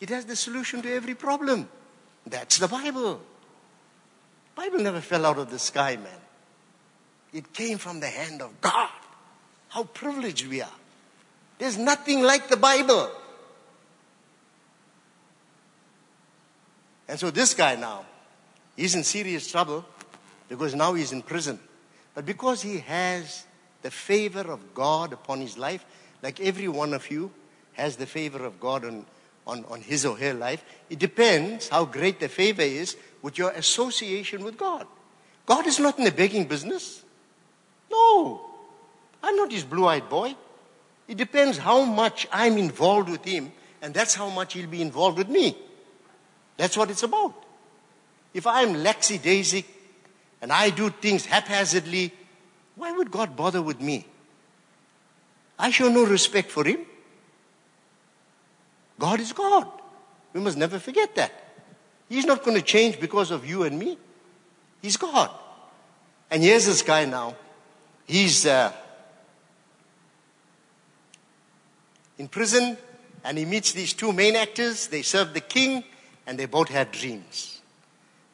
[0.00, 1.68] It has the solution to every problem.
[2.26, 3.20] That's the Bible.
[4.54, 6.20] Bible never fell out of the sky, man.
[7.32, 8.90] It came from the hand of God.
[9.68, 10.78] How privileged we are.
[11.58, 13.10] There's nothing like the Bible.
[17.08, 18.04] And so this guy now,
[18.76, 19.84] he's in serious trouble
[20.48, 21.58] because now he's in prison.
[22.14, 23.44] But because he has
[23.82, 25.84] the favor of God upon his life,
[26.22, 27.30] like every one of you
[27.74, 29.06] has the favor of God on,
[29.46, 33.50] on, on his or her life, it depends how great the favor is with your
[33.50, 34.86] association with God.
[35.46, 37.04] God is not in the begging business.
[37.90, 38.40] No.
[39.22, 40.34] I'm not his blue eyed boy.
[41.06, 45.18] It depends how much I'm involved with him, and that's how much he'll be involved
[45.18, 45.56] with me.
[46.56, 47.34] That's what it's about.
[48.32, 49.64] If I'm lackadaisic
[50.40, 52.12] and I do things haphazardly,
[52.76, 54.06] why would God bother with me?
[55.58, 56.80] I show no respect for him.
[58.98, 59.68] God is God.
[60.32, 61.32] We must never forget that.
[62.08, 63.98] He's not going to change because of you and me.
[64.82, 65.30] He's God.
[66.30, 67.36] And here's this guy now.
[68.06, 68.72] He's uh,
[72.18, 72.76] in prison
[73.24, 74.88] and he meets these two main actors.
[74.88, 75.84] They serve the king
[76.26, 77.60] and they both had dreams.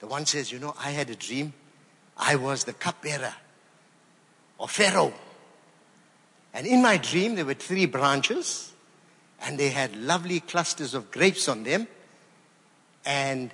[0.00, 1.52] The one says, You know, I had a dream.
[2.16, 3.34] I was the cupbearer
[4.58, 5.14] of Pharaoh.
[6.52, 8.72] And in my dream, there were three branches,
[9.42, 11.88] and they had lovely clusters of grapes on them.
[13.04, 13.50] And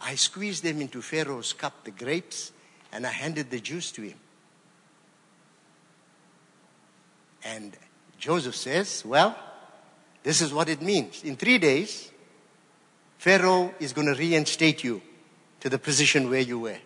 [0.00, 2.52] I squeezed them into Pharaoh's cup, the grapes,
[2.92, 4.18] and I handed the juice to him.
[7.44, 7.76] And
[8.18, 9.36] Joseph says, Well,
[10.22, 11.22] this is what it means.
[11.22, 12.10] In three days,
[13.18, 15.00] Pharaoh is going to reinstate you
[15.60, 16.78] to the position where you were.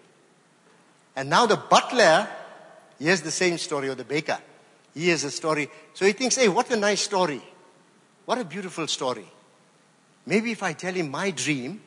[1.16, 2.28] And now the butler,
[2.98, 4.38] hears the same story, or the baker.
[4.94, 5.68] He has a story.
[5.94, 7.42] So he thinks, hey, what a nice story.
[8.30, 9.26] What a beautiful story.
[10.24, 11.80] Maybe if I tell him my dream,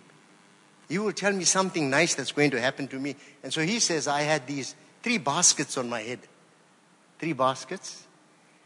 [0.90, 3.16] he will tell me something nice that's going to happen to me.
[3.44, 6.20] And so he says, I had these three baskets on my head.
[7.18, 8.06] Three baskets.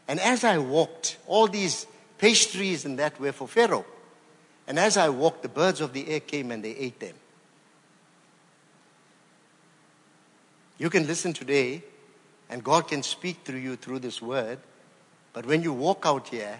[0.08, 1.86] And as I walked, all these
[2.18, 3.86] pastries and that were for Pharaoh.
[4.66, 7.14] And as I walked, the birds of the air came and they ate them.
[10.78, 11.84] You can listen today,
[12.50, 14.58] and God can speak through you through this word.
[15.32, 16.58] But when you walk out here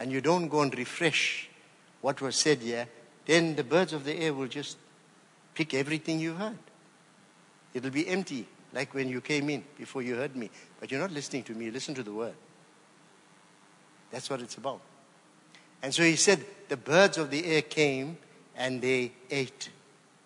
[0.00, 1.46] and you don't go and refresh
[2.00, 2.88] what was said here,
[3.26, 4.78] then the birds of the air will just
[5.54, 6.56] pick everything you've heard.
[7.74, 10.48] It'll be empty, like when you came in before you heard me.
[10.80, 12.32] But you're not listening to me, listen to the word.
[14.10, 14.80] That's what it's about.
[15.82, 18.16] And so he said, the birds of the air came
[18.56, 19.68] and they ate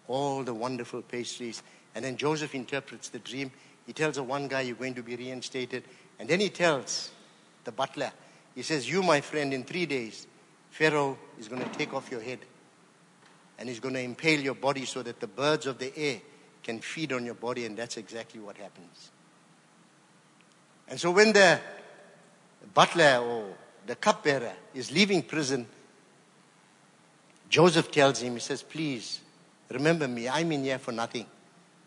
[0.07, 1.65] all the wonderful pastries.
[1.97, 3.51] And then Joseph interprets the dream.
[3.87, 5.83] He tells the one guy, You're going to be reinstated.
[6.21, 7.11] And then he tells
[7.65, 8.13] the butler,
[8.55, 10.27] He says, You, my friend, in three days,
[10.71, 12.41] Pharaoh is going to take off your head.
[13.59, 16.21] And he's going to impale your body so that the birds of the air
[16.63, 17.67] can feed on your body.
[17.67, 19.11] And that's exactly what happens.
[20.89, 21.61] And so when the
[22.73, 23.55] butler or
[23.87, 25.67] the cupbearer is leaving prison,
[27.49, 29.21] Joseph tells him, he says, Please
[29.71, 30.29] remember me.
[30.29, 31.27] I'm in here for nothing.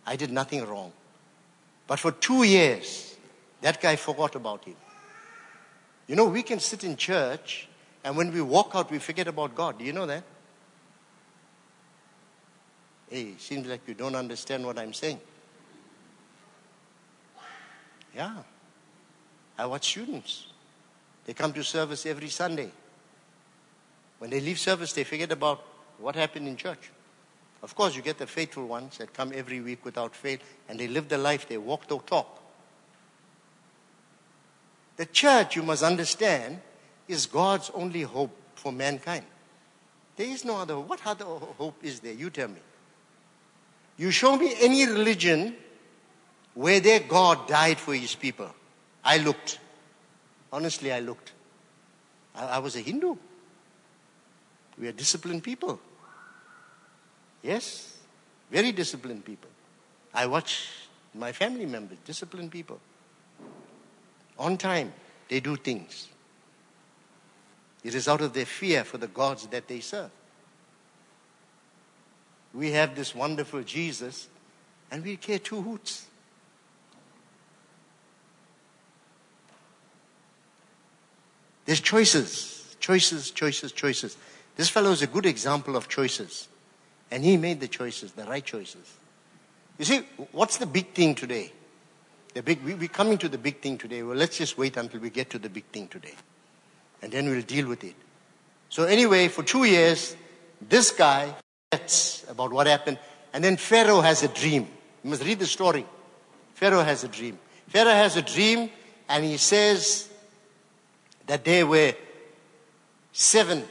[0.05, 0.93] I did nothing wrong.
[1.85, 3.15] But for two years,
[3.61, 4.75] that guy forgot about him.
[6.07, 7.67] You know, we can sit in church
[8.03, 9.77] and when we walk out, we forget about God.
[9.77, 10.23] Do you know that?
[13.09, 15.19] Hey, seems like you don't understand what I'm saying.
[18.15, 18.43] Yeah.
[19.57, 20.47] I watch students.
[21.25, 22.71] They come to service every Sunday.
[24.19, 25.63] When they leave service, they forget about
[25.99, 26.89] what happened in church.
[27.61, 30.37] Of course, you get the faithful ones that come every week without fail,
[30.69, 32.41] and they live the life, they walk the talk.
[34.97, 36.59] The church, you must understand,
[37.07, 39.25] is God's only hope for mankind.
[40.15, 40.79] There is no other.
[40.79, 42.13] What other hope is there?
[42.13, 42.59] You tell me.
[43.97, 45.55] You show me any religion
[46.55, 48.49] where their God died for his people.
[49.03, 49.59] I looked.
[50.51, 51.31] Honestly, I looked.
[52.35, 53.15] I, I was a Hindu.
[54.79, 55.79] We are disciplined people.
[57.43, 57.97] Yes,
[58.51, 59.49] very disciplined people.
[60.13, 60.69] I watch
[61.13, 62.79] my family members, disciplined people.
[64.39, 64.93] On time,
[65.29, 66.07] they do things.
[67.83, 70.11] It is out of their fear for the gods that they serve.
[72.53, 74.27] We have this wonderful Jesus,
[74.91, 76.07] and we care two hoots.
[81.65, 84.17] There's choices, choices, choices, choices.
[84.55, 86.47] This fellow is a good example of choices.
[87.11, 88.91] And he made the choices, the right choices.
[89.77, 89.99] You see,
[90.31, 91.51] what's the big thing today?
[92.37, 94.03] The big, we, we're coming to the big thing today.
[94.03, 96.13] Well, let's just wait until we get to the big thing today.
[97.01, 97.95] And then we'll deal with it.
[98.69, 100.15] So anyway, for two years,
[100.61, 101.33] this guy
[101.71, 102.99] gets about what happened.
[103.33, 104.67] And then Pharaoh has a dream.
[105.03, 105.83] You must read the story.
[106.53, 107.39] Pharaoh has a dream.
[107.69, 108.69] Pharaoh has a dream
[109.09, 110.07] and he says
[111.25, 111.95] that there were
[113.13, 113.63] seven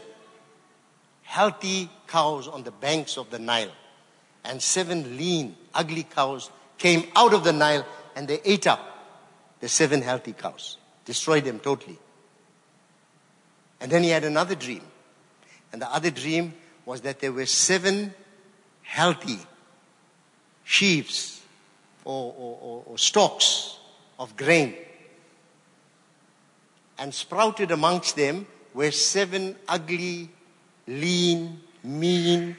[1.23, 3.71] healthy cows on the banks of the Nile.
[4.45, 8.81] And seven lean, ugly cows came out of the Nile and they ate up
[9.61, 11.99] the seven healthy cows, destroyed them totally.
[13.81, 14.81] And then he had another dream.
[15.73, 16.55] And the other dream
[16.87, 18.15] was that there were seven
[18.83, 19.39] healthy
[20.65, 21.43] sheaves
[22.05, 23.77] or, or, or, stalks
[24.19, 24.75] of grain.
[26.99, 30.31] And sprouted amongst them were seven ugly,
[30.87, 32.57] lean, mean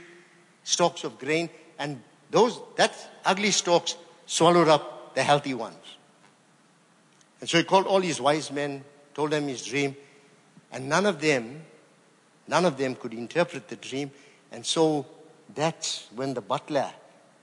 [0.64, 1.50] stalks of grain.
[1.80, 2.94] And those, that
[3.26, 5.98] ugly stalks swallowed up the healthy ones.
[7.42, 8.84] And so he called all his wise men,
[9.16, 9.96] told them his dream,
[10.72, 11.64] and none of them,
[12.48, 14.12] none of them could interpret the dream.
[14.52, 15.08] And so
[15.56, 16.92] that's when the butler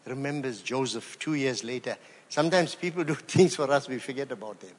[0.07, 1.97] remembers Joseph two years later.
[2.29, 4.77] Sometimes people do things for us, we forget about them.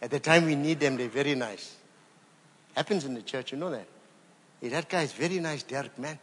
[0.00, 1.76] At the time we need them, they're very nice.
[2.74, 3.86] Happens in the church, you know that.
[4.62, 6.18] Hey, that guy is very nice, Derek, man.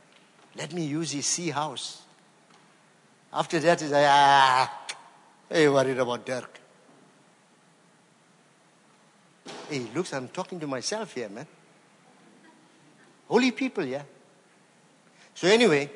[0.56, 2.02] Let me use his sea house.
[3.32, 4.85] After that, he's like, ah,
[5.50, 6.60] hey, worried about Dirk.
[9.70, 11.48] Hey, looks, I'm talking to myself here, man.
[13.28, 14.04] Holy people, yeah.
[15.34, 15.90] So anyway,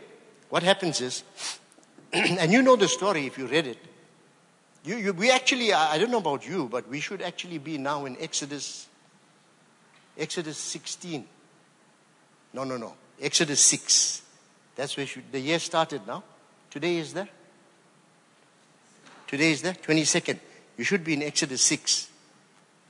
[0.50, 1.24] what happens is,
[2.14, 3.78] and you know the story if you read it.
[4.84, 8.06] You, you, we actually, I don't know about you, but we should actually be now
[8.06, 8.88] in Exodus,
[10.18, 11.28] Exodus 16.
[12.54, 12.94] No, no, no.
[13.22, 14.22] Exodus 6.
[14.76, 16.24] That's where should, the year started now.
[16.72, 17.28] Today is the?
[19.30, 20.40] Today is the 22nd.
[20.76, 22.10] You should be in Exodus 6.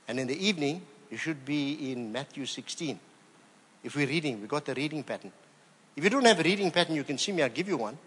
[0.08, 2.98] And in the evening, you should be in Matthew 16.
[3.84, 5.34] If we're reading, we got the reading pattern.
[5.98, 7.98] If you don't have a reading pattern, you can see me, I'll give you one.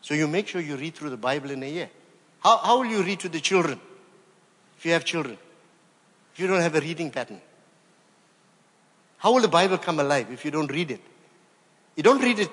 [0.00, 1.88] So you make sure you read through the Bible in a year.
[2.40, 3.78] How, how will you read to the children?
[4.76, 5.38] If you have children.
[6.34, 7.40] If you don't have a reading pattern.
[9.18, 11.02] How will the Bible come alive if you don't read it?
[11.94, 12.50] You don't read it,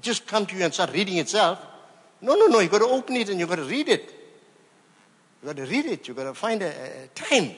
[0.00, 1.58] just come to you and start reading itself.
[2.20, 2.60] No, no, no.
[2.60, 4.20] You've got to open it and you've got to read it.
[5.44, 6.08] You've got to read it.
[6.08, 6.68] You've got to find a,
[7.02, 7.50] a time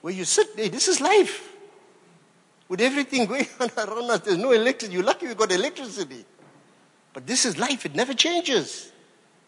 [0.00, 0.48] where you sit.
[0.56, 1.52] Hey, this is life.
[2.66, 4.94] With everything going on around us, there's no electricity.
[4.94, 6.24] You're lucky we've got electricity.
[7.12, 7.84] But this is life.
[7.84, 8.90] It never changes.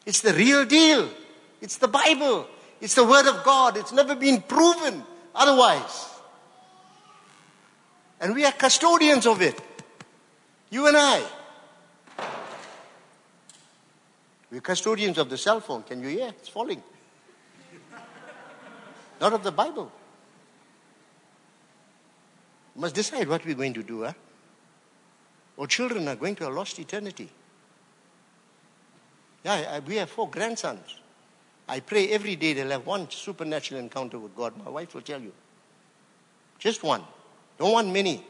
[0.05, 1.09] It's the real deal.
[1.63, 2.47] It's the Bible.
[2.79, 3.79] It's the Word of God.
[3.79, 5.03] It's never been proven
[5.35, 6.11] otherwise.
[8.21, 9.59] And we are custodians of it.
[10.69, 11.23] You and I.
[14.53, 15.85] We're custodians of the cell phone.
[15.85, 16.29] Can you hear?
[16.29, 16.83] It's falling.
[19.21, 19.91] Not of the Bible.
[22.75, 24.05] We must decide what we're going to do.
[24.05, 24.13] Huh?
[25.59, 27.29] Our children are going to a lost eternity.
[29.45, 31.01] Yeah, we have four grandsons.
[31.69, 34.55] I pray every day they'll have one supernatural encounter with God.
[34.65, 35.33] My wife will tell you.
[36.59, 37.03] Just one.
[37.59, 38.25] Don't want many.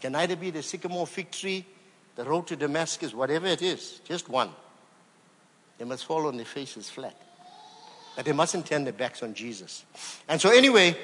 [0.00, 1.64] Can either be the sycamore fig tree,
[2.14, 4.00] the road to Damascus, whatever it is.
[4.04, 4.50] Just one.
[5.78, 7.16] They must fall on their faces flat.
[8.24, 9.84] They mustn't turn their backs on Jesus.
[10.28, 10.96] And so, anyway,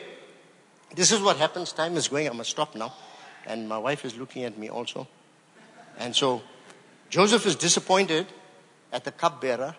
[0.95, 1.73] this is what happens.
[1.73, 2.29] Time is going.
[2.29, 2.95] I must stop now.
[3.47, 5.07] And my wife is looking at me also.
[5.99, 6.43] And so,
[7.11, 8.27] Joseph is disappointed
[8.93, 9.77] at the cupbearer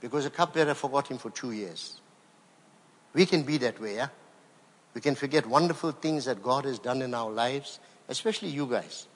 [0.00, 2.00] because the cupbearer forgot him for two years.
[3.12, 4.08] We can be that way, yeah?
[4.94, 9.06] We can forget wonderful things that God has done in our lives, especially you guys.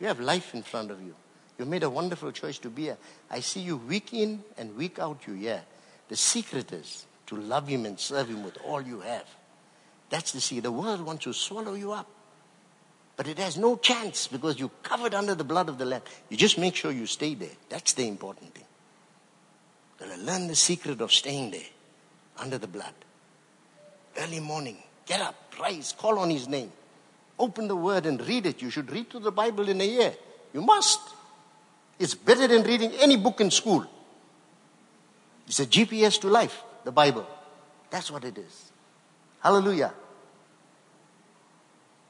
[0.00, 1.14] You have life in front of you.
[1.58, 2.98] You made a wonderful choice to be here.
[3.30, 5.62] I see you week in and week out, you here.
[6.08, 9.26] The secret is to love Him and serve Him with all you have.
[10.10, 10.62] That's the secret.
[10.62, 12.08] The world wants to swallow you up.
[13.16, 16.02] But it has no chance because you're covered under the blood of the Lamb.
[16.28, 17.48] You just make sure you stay there.
[17.68, 18.64] That's the important thing.
[19.98, 21.68] Gotta learn the secret of staying there
[22.38, 22.94] under the blood.
[24.16, 26.70] Early morning, get up, rise, call on His name.
[27.38, 28.62] Open the Word and read it.
[28.62, 30.14] You should read through the Bible in a year.
[30.54, 31.00] You must.
[31.98, 33.84] It's better than reading any book in school.
[35.48, 37.26] It's a GPS to life, the Bible.
[37.90, 38.70] That's what it is.
[39.40, 39.94] Hallelujah.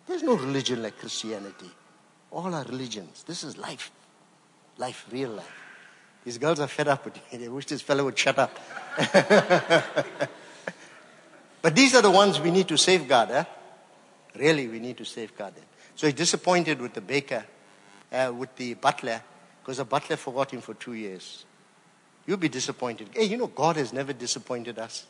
[0.08, 1.70] There's no religion like Christianity.
[2.32, 3.22] All are religions.
[3.26, 3.92] This is life.
[4.76, 5.54] Life, real life.
[6.24, 7.22] These girls are fed up with me.
[7.38, 8.58] They wish this fellow would shut up.
[11.62, 13.30] but these are the ones we need to safeguard.
[13.30, 13.44] Eh?
[14.34, 15.64] Really, we need to safeguard them.
[15.94, 17.44] So he's disappointed with the baker,
[18.12, 19.22] uh, with the butler,
[19.60, 21.44] because the butler forgot him for two years.
[22.28, 23.08] You'll be disappointed.
[23.14, 25.06] Hey, you know, God has never disappointed us.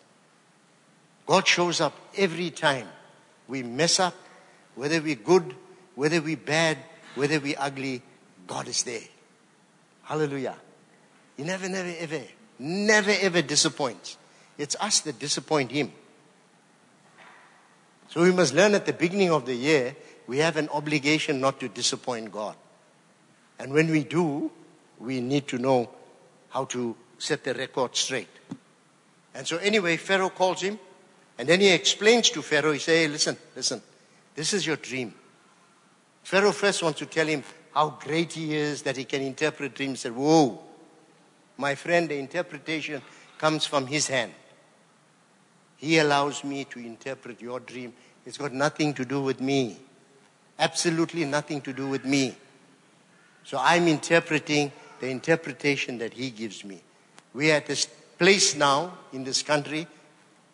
[1.27, 2.87] God shows up every time
[3.49, 4.15] we mess up,
[4.77, 5.53] whether we're good,
[5.97, 6.79] whether we're bad,
[7.17, 8.03] whether we're ugly,
[8.47, 9.01] God is there.
[10.05, 10.55] Hallelujah.
[11.37, 12.21] He never, never, ever,
[12.61, 14.17] never, ever disappoints.
[14.57, 15.91] It's us that disappoint Him.
[18.11, 19.97] So we must learn at the beginning of the year,
[20.29, 22.55] we have an obligation not to disappoint God.
[23.59, 24.53] And when we do,
[25.01, 25.91] we need to know
[26.51, 28.29] how to set the record straight.
[29.35, 30.79] And so anyway, Pharaoh calls him,
[31.39, 33.83] and then he explains to Pharaoh, he says, hey, listen, listen,
[34.35, 35.15] this is your dream.
[36.23, 37.43] Pharaoh first wants to tell him
[37.75, 40.03] how great he is that he can interpret dreams.
[40.03, 40.61] He said, whoa,
[41.57, 43.03] my friend, the interpretation
[43.37, 44.33] comes from his hand.
[45.77, 47.93] He allows me to interpret your dream.
[48.27, 49.79] It's got nothing to do with me.
[50.59, 52.35] Absolutely nothing to do with me.
[53.45, 56.83] So I'm interpreting the interpretation that he gives me.
[57.39, 59.87] We are at this place now in this country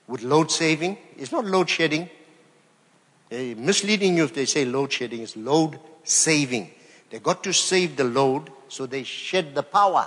[0.07, 0.99] with load saving.
[1.17, 2.11] It's not load shedding.
[3.31, 5.23] They're misleading you if they say load shedding.
[5.23, 6.71] It's load saving.
[7.09, 10.07] They got to save the load, so they shed the power.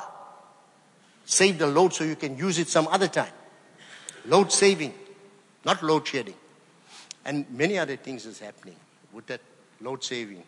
[1.25, 3.34] Save the load so you can use it some other time.
[4.28, 4.93] Load saving,
[5.65, 6.36] not load shedding.
[7.25, 8.75] And many other things is happening
[9.13, 9.41] with that
[9.82, 10.43] load saving.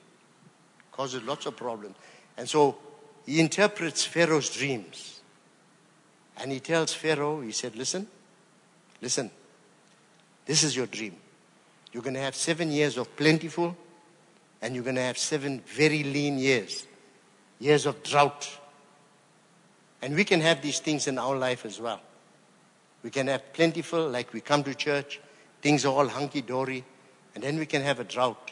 [0.92, 1.96] Causes lots of problems.
[2.38, 2.78] And so
[3.26, 5.19] he interprets Pharaoh's dreams.
[6.40, 8.08] And he tells Pharaoh, he said, listen,
[9.02, 9.30] listen,
[10.46, 11.16] this is your dream.
[11.92, 13.76] You're going to have seven years of plentiful,
[14.62, 16.88] and you're going to have seven very lean years,
[17.60, 18.50] years of drought.
[20.02, 22.00] And we can have these things in our life as well.
[23.04, 25.20] We can have plentiful, like we come to church,
[25.62, 26.84] things are all hunky dory,
[27.36, 28.52] and then we can have a drought.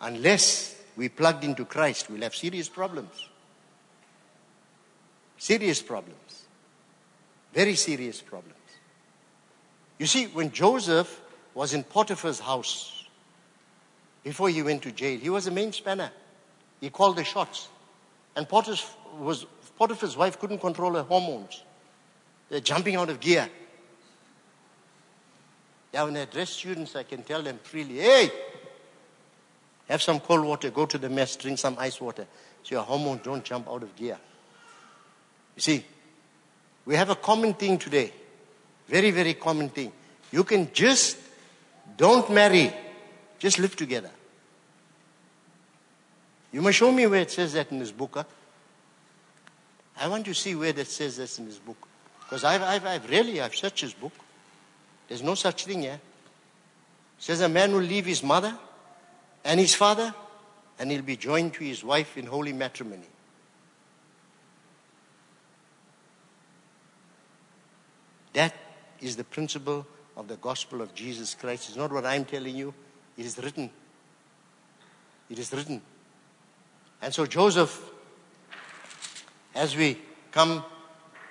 [0.00, 3.28] Unless we plugged into Christ, we'll have serious problems.
[5.38, 6.25] Serious problems.
[7.56, 8.54] Very serious problems.
[9.98, 11.22] You see, when Joseph
[11.54, 13.06] was in Potiphar's house,
[14.22, 16.10] before he went to jail, he was a main spanner.
[16.82, 17.68] He called the shots.
[18.36, 18.84] And Potiphar's,
[19.18, 19.46] was,
[19.78, 21.62] Potiphar's wife couldn't control her hormones.
[22.50, 23.48] They're jumping out of gear.
[25.94, 28.30] Yeah, when I address students, I can tell them freely, hey,
[29.88, 32.26] have some cold water, go to the mess, drink some ice water,
[32.64, 34.18] so your hormones don't jump out of gear.
[35.54, 35.84] You see,
[36.86, 38.12] we have a common thing today.
[38.88, 39.92] Very, very common thing.
[40.30, 41.18] You can just
[41.96, 42.72] don't marry,
[43.38, 44.10] just live together.
[46.52, 48.12] You must show me where it says that in this book.
[48.14, 48.24] Huh?
[49.98, 51.76] I want to see where that says this in this book.
[52.20, 54.12] Because I've, I've, I've really, I've searched this book.
[55.08, 56.00] There's no such thing here.
[57.18, 58.56] It says a man will leave his mother
[59.44, 60.14] and his father
[60.78, 63.06] and he'll be joined to his wife in holy matrimony.
[68.36, 68.52] That
[69.00, 71.70] is the principle of the gospel of Jesus Christ.
[71.70, 72.74] It's not what I'm telling you,
[73.16, 73.70] it is written.
[75.30, 75.80] It is written.
[77.00, 77.82] And so Joseph,
[79.54, 79.98] as we
[80.30, 80.62] come,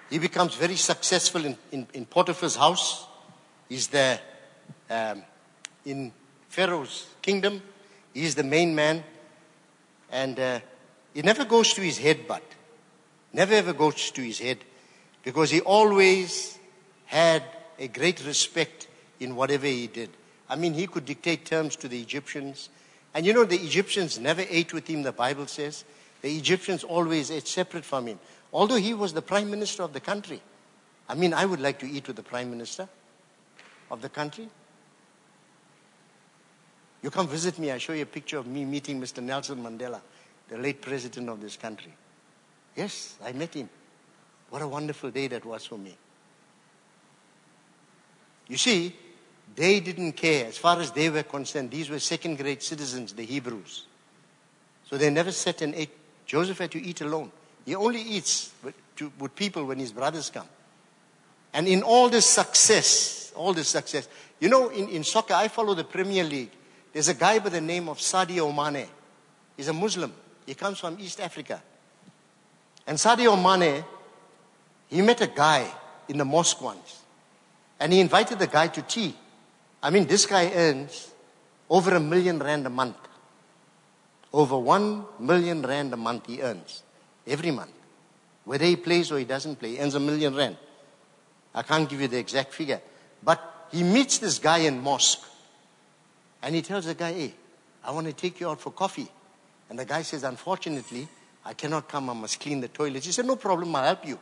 [0.09, 3.05] he becomes very successful in, in, in Potiphar's house.
[3.69, 4.19] He's the,
[4.89, 5.21] um,
[5.85, 6.11] in
[6.49, 7.61] Pharaoh's kingdom.
[8.15, 9.03] He's the main man.
[10.11, 10.59] And uh,
[11.13, 12.41] it never goes to his head, but
[13.31, 14.57] never ever goes to his head
[15.23, 16.57] because he always
[17.05, 17.43] had
[17.79, 18.87] a great respect
[19.19, 20.09] in whatever he did.
[20.49, 22.69] I mean, he could dictate terms to the Egyptians.
[23.13, 25.85] And you know, the Egyptians never ate with him, the Bible says.
[26.21, 28.19] The Egyptians always ate separate from him.
[28.53, 30.41] Although he was the prime minister of the country.
[31.07, 32.87] I mean, I would like to eat with the prime minister
[33.91, 34.49] of the country.
[37.03, 39.21] You come visit me, I show you a picture of me meeting Mr.
[39.21, 40.01] Nelson Mandela,
[40.49, 41.93] the late president of this country.
[42.75, 43.69] Yes, I met him.
[44.49, 45.95] What a wonderful day that was for me.
[48.47, 48.95] You see,
[49.55, 50.47] they didn't care.
[50.47, 53.85] As far as they were concerned, these were second grade citizens, the Hebrews.
[54.89, 55.91] So they never sat and ate.
[56.25, 57.31] Joseph had to eat alone.
[57.65, 58.75] He only eats with,
[59.35, 60.47] people when his brothers come.
[61.53, 64.07] And in all this success, all this success,
[64.39, 66.51] you know, in, in soccer, I follow the Premier League.
[66.93, 68.87] There's a guy by the name of Sadio Mane.
[69.57, 70.13] He's a Muslim.
[70.45, 71.61] He comes from East Africa.
[72.85, 73.83] And Sadio Mane,
[74.87, 75.67] he met a guy
[76.07, 77.01] in the mosque once.
[77.79, 79.15] And he invited the guy to tea.
[79.83, 81.11] I mean, this guy earns
[81.69, 82.97] over a million rand a month.
[84.33, 86.83] Over one million rand a month he earns.
[87.27, 87.71] Every month.
[88.43, 90.57] Whether he plays or he doesn't play, he earns a million rand.
[91.53, 92.81] I can't give you the exact figure.
[93.23, 95.21] But he meets this guy in mosque.
[96.41, 97.33] And he tells the guy, hey,
[97.83, 99.07] I want to take you out for coffee.
[99.69, 101.07] And the guy says, unfortunately,
[101.45, 103.05] I cannot come, I must clean the toilets.
[103.05, 104.17] He said, No problem, I'll help you.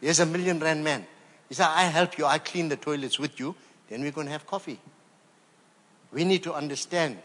[0.00, 1.04] Here's a million rand man.
[1.48, 3.54] He said, I help you, I clean the toilets with you,
[3.88, 4.80] then we're going to have coffee.
[6.12, 7.18] We need to understand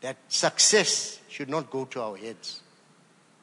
[0.00, 2.60] that success should not go to our heads.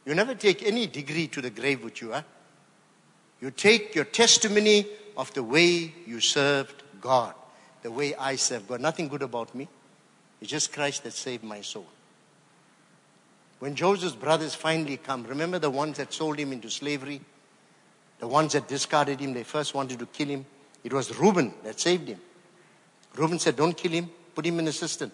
[0.06, 2.22] You never take any degree to the grave with you, huh?
[3.42, 7.34] You take your testimony of the way you served God,
[7.82, 8.82] the way I served God.
[8.82, 9.68] Nothing good about me.
[10.42, 11.88] It's just Christ that saved my soul.
[13.60, 17.22] When Joseph's brothers finally come, remember the ones that sold him into slavery?
[18.20, 20.46] The ones that discarded him, they first wanted to kill him.
[20.84, 22.20] It was Reuben that saved him.
[23.16, 25.12] Reuben said, Don't kill him, put him in a cistern.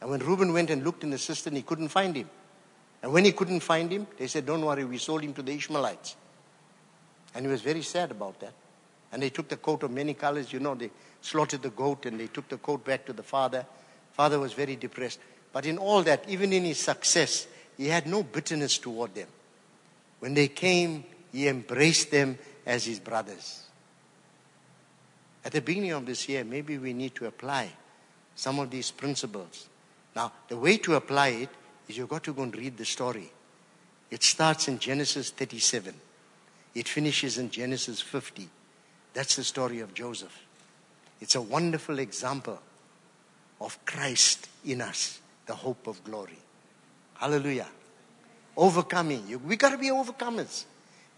[0.00, 2.28] And when Reuben went and looked in the cistern, he couldn't find him.
[3.02, 5.52] And when he couldn't find him, they said, Don't worry, we sold him to the
[5.52, 6.16] Ishmaelites.
[7.34, 8.52] And he was very sad about that.
[9.12, 10.52] And they took the coat of many colors.
[10.52, 10.90] You know, they
[11.20, 13.64] slaughtered the goat and they took the coat back to the father.
[14.12, 15.20] Father was very depressed.
[15.52, 17.46] But in all that, even in his success,
[17.76, 19.28] he had no bitterness toward them.
[20.18, 23.64] When they came, he embraced them as his brothers.
[25.44, 27.70] At the beginning of this year, maybe we need to apply
[28.34, 29.68] some of these principles.
[30.14, 31.48] Now, the way to apply it
[31.88, 33.30] is you've got to go and read the story.
[34.10, 35.94] It starts in Genesis 37.
[36.74, 38.48] It finishes in Genesis 50.
[39.14, 40.36] That's the story of Joseph.
[41.20, 42.60] It's a wonderful example
[43.60, 46.38] of Christ in us, the hope of glory.
[47.14, 47.66] Hallelujah.
[48.56, 49.40] Overcoming.
[49.44, 50.64] We've got to be overcomers.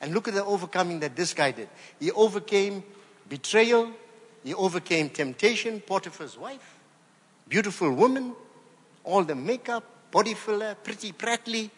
[0.01, 1.69] And look at the overcoming that this guy did.
[1.99, 2.83] He overcame
[3.29, 3.91] betrayal,
[4.43, 6.79] he overcame temptation, Potiphar's wife,
[7.49, 8.35] beautiful woman,
[9.05, 11.71] all the makeup, body filler, pretty prattly,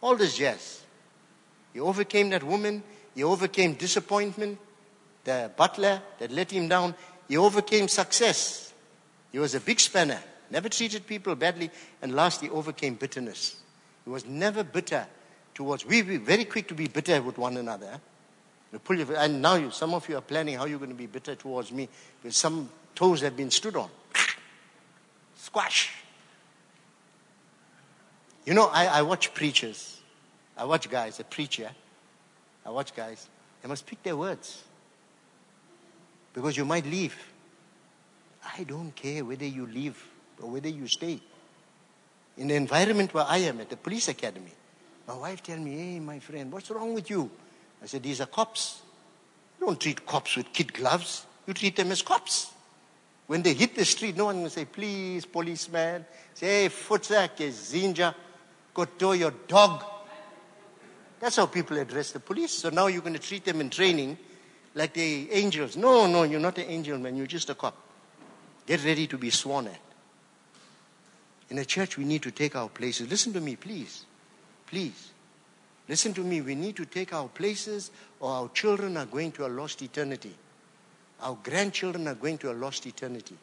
[0.00, 0.82] all this jazz.
[1.72, 2.82] He overcame that woman,
[3.14, 4.58] he overcame disappointment,
[5.24, 6.94] the butler that let him down.
[7.28, 8.72] He overcame success.
[9.30, 10.20] He was a big spanner,
[10.50, 11.70] never treated people badly,
[12.02, 13.56] and last he overcame bitterness.
[14.04, 15.06] He was never bitter
[15.62, 15.86] towards.
[15.86, 18.00] We were very quick to be bitter with one another.
[18.88, 21.70] And now you, some of you are planning how you're going to be bitter towards
[21.70, 21.88] me
[22.20, 23.88] because some toes have been stood on.
[25.36, 25.90] Squash.
[28.44, 30.00] You know, I, I watch preachers.
[30.56, 31.70] I watch guys, a preacher.
[32.66, 33.28] I watch guys.
[33.62, 34.64] They must pick their words.
[36.34, 37.16] Because you might leave.
[38.56, 40.02] I don't care whether you leave
[40.40, 41.20] or whether you stay.
[42.36, 44.52] In the environment where I am at the police academy,
[45.12, 47.30] my wife tell me, hey, my friend, what's wrong with you?
[47.82, 48.80] I said, these are cops.
[49.60, 51.26] You don't treat cops with kid gloves.
[51.46, 52.50] You treat them as cops.
[53.26, 56.06] When they hit the street, no one will say, please, policeman.
[56.32, 58.14] Say, hey, futsak, zinja,
[58.72, 59.84] koto, your dog.
[61.20, 62.52] That's how people address the police.
[62.52, 64.16] So now you're going to treat them in training
[64.74, 65.76] like the angels.
[65.76, 67.16] No, no, you're not an angel, man.
[67.16, 67.76] You're just a cop.
[68.66, 69.80] Get ready to be sworn at.
[71.50, 73.10] In a church, we need to take our places.
[73.10, 74.06] Listen to me, please.
[74.72, 75.10] Please.
[75.86, 76.40] Listen to me.
[76.40, 80.34] We need to take our places, or our children are going to a lost eternity.
[81.20, 83.36] Our grandchildren are going to a lost eternity.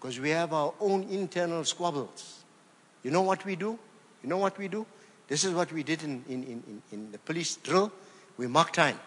[0.00, 2.42] Because we have our own internal squabbles.
[3.02, 3.78] You know what we do?
[4.22, 4.86] You know what we do?
[5.28, 7.92] This is what we did in, in, in, in the police drill.
[8.38, 8.98] We mark time.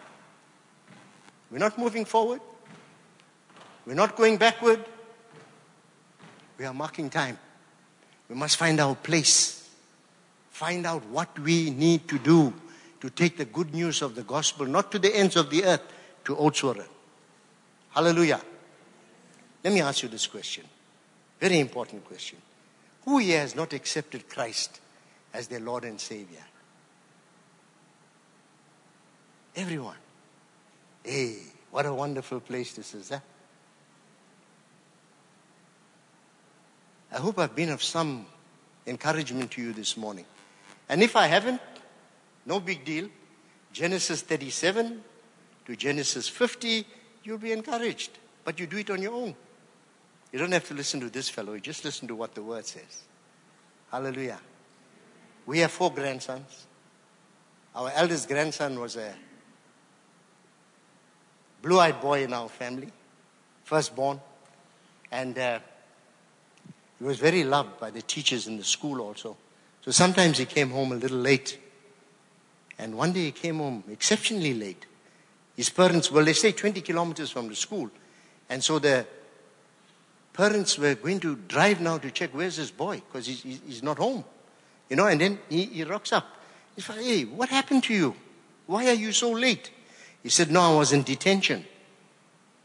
[1.50, 2.40] We're not moving forward.
[3.84, 4.84] We're not going backward.
[6.58, 7.38] We are marking time.
[8.28, 9.65] We must find our place.
[10.56, 12.50] Find out what we need to do
[13.02, 15.82] to take the good news of the gospel, not to the ends of the earth,
[16.24, 16.82] to Oudtshoorn.
[17.90, 18.40] Hallelujah.
[19.62, 20.64] Let me ask you this question.
[21.38, 22.38] Very important question.
[23.04, 24.80] Who here has not accepted Christ
[25.34, 26.46] as their Lord and Savior?
[29.56, 29.98] Everyone.
[31.04, 31.36] Hey,
[31.70, 33.20] what a wonderful place this is, huh?
[37.12, 38.24] I hope I've been of some
[38.86, 40.24] encouragement to you this morning.
[40.88, 41.60] And if I haven't,
[42.44, 43.08] no big deal.
[43.72, 45.02] Genesis 37
[45.66, 46.86] to Genesis 50,
[47.24, 48.10] you'll be encouraged.
[48.44, 49.34] But you do it on your own.
[50.32, 52.66] You don't have to listen to this fellow, you just listen to what the word
[52.66, 53.02] says.
[53.90, 54.40] Hallelujah.
[55.44, 56.66] We have four grandsons.
[57.74, 59.14] Our eldest grandson was a
[61.62, 62.92] blue eyed boy in our family,
[63.64, 64.20] firstborn.
[65.12, 65.60] And uh,
[66.98, 69.36] he was very loved by the teachers in the school also.
[69.86, 71.60] So sometimes he came home a little late.
[72.76, 74.84] And one day he came home exceptionally late.
[75.56, 77.88] His parents, well, they stay 20 kilometers from the school.
[78.50, 79.06] And so the
[80.32, 83.98] parents were going to drive now to check where's this boy because he's, he's not
[83.98, 84.24] home.
[84.90, 86.26] You know, and then he, he rocks up.
[86.74, 88.16] He's like, hey, what happened to you?
[88.66, 89.70] Why are you so late?
[90.24, 91.64] He said, No, I was in detention.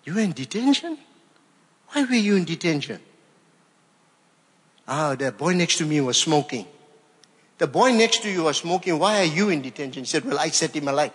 [0.04, 0.98] You were in detention?
[1.90, 3.00] Why were you in detention?
[4.88, 6.66] Ah, the boy next to me was smoking.
[7.62, 8.98] The boy next to you was smoking.
[8.98, 10.02] Why are you in detention?
[10.02, 11.14] He said, Well, I set him alight.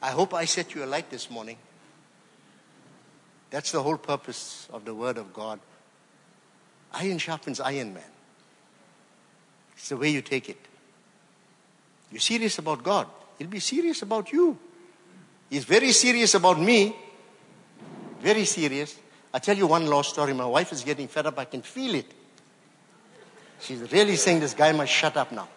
[0.00, 1.56] I hope I set you alight this morning.
[3.50, 5.58] That's the whole purpose of the Word of God.
[6.92, 8.04] Iron sharpens iron, man.
[9.76, 10.58] It's the way you take it.
[12.12, 13.08] You're serious about God,
[13.40, 14.56] He'll be serious about you.
[15.50, 16.94] He's very serious about me.
[18.20, 19.01] Very serious.
[19.34, 20.32] I'll tell you one last story.
[20.34, 21.38] My wife is getting fed up.
[21.38, 22.12] I can feel it.
[23.60, 25.48] She's really saying this guy must shut up now.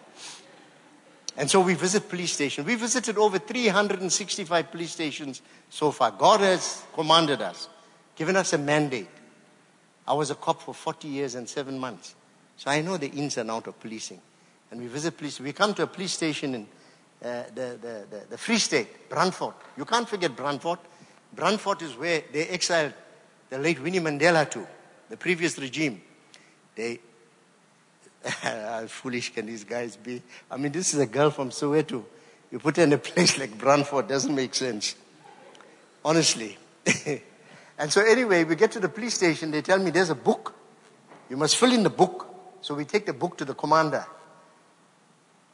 [1.36, 2.66] And so we visit police stations.
[2.66, 6.10] We visited over 365 police stations so far.
[6.12, 7.68] God has commanded us,
[8.14, 9.08] given us a mandate.
[10.08, 12.14] I was a cop for 40 years and seven months.
[12.56, 14.20] So I know the ins and outs of policing.
[14.70, 15.38] And we visit police.
[15.40, 16.62] We come to a police station in
[17.22, 19.54] uh, the, the, the, the, Free State, Brandfort.
[19.76, 20.78] You can't forget Brandfort.
[21.34, 22.94] Brandfort is where they exiled
[23.50, 24.66] the late Winnie Mandela to,
[25.08, 26.00] the previous regime.
[26.74, 27.00] They,
[28.24, 30.22] how foolish can these guys be?
[30.50, 32.04] I mean, this is a girl from Soweto.
[32.50, 34.94] You put her in a place like Brandfort, doesn't make sense.
[36.04, 36.56] Honestly.
[37.78, 39.50] and so anyway, we get to the police station.
[39.50, 40.54] They tell me there's a book.
[41.28, 42.26] You must fill in the book.
[42.60, 44.06] So we take the book to the commander.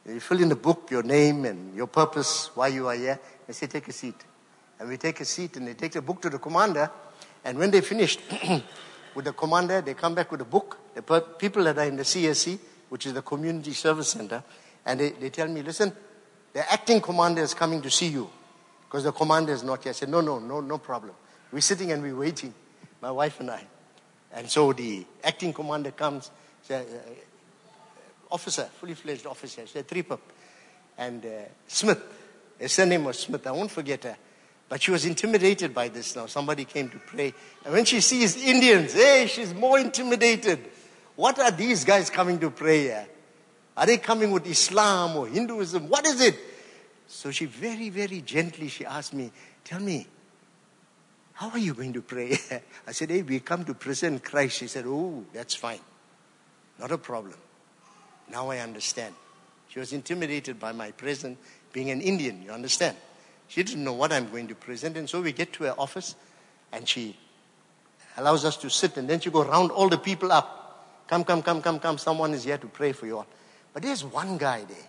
[0.05, 3.19] You fill in the book your name and your purpose, why you are here.
[3.47, 4.15] They say, take a seat.
[4.79, 6.91] And we take a seat and they take the book to the commander.
[7.45, 8.19] And when they finished
[9.15, 10.79] with the commander, they come back with a book.
[10.95, 11.01] The
[11.37, 14.43] people that are in the CSC, which is the Community Service Center,
[14.85, 15.91] and they, they tell me, listen,
[16.53, 18.29] the acting commander is coming to see you
[18.85, 19.89] because the commander is not here.
[19.89, 21.15] I said, no, no, no, no problem.
[21.51, 22.53] We're sitting and we're waiting,
[23.01, 23.65] my wife and I.
[24.33, 26.31] And so the acting commander comes,
[26.61, 26.87] says,
[28.31, 30.19] officer, fully fledged officer, said Tripop.
[30.97, 31.29] And uh,
[31.67, 32.01] Smith,
[32.59, 34.17] her surname was Smith, I won't forget her.
[34.73, 36.25] But she was intimidated by this now.
[36.25, 37.31] Somebody came to pray.
[37.63, 40.67] And when she sees Indians, hey, she's more intimidated.
[41.15, 43.07] What are these guys coming to pray here?
[43.77, 45.89] Are they coming with Islam or Hinduism?
[45.89, 46.39] What is it?
[47.05, 49.31] So she very, very gently, she asked me,
[49.63, 50.07] tell me,
[51.33, 52.39] how are you going to pray?
[52.87, 54.57] I said, hey, we come to present Christ.
[54.57, 55.81] She said, oh, that's fine.
[56.79, 57.37] Not a problem.
[58.27, 59.13] Now I understand.
[59.69, 61.37] She was intimidated by my presence
[61.71, 62.97] being an Indian, you understand?
[63.53, 64.97] She didn't know what I'm going to present.
[64.97, 66.15] And so we get to her office
[66.71, 67.15] and she
[68.17, 71.05] allows us to sit and then she go round all the people up.
[71.07, 71.99] Come, come, come, come, come.
[71.99, 73.27] Someone is here to pray for you all.
[73.71, 74.87] But there's one guy there.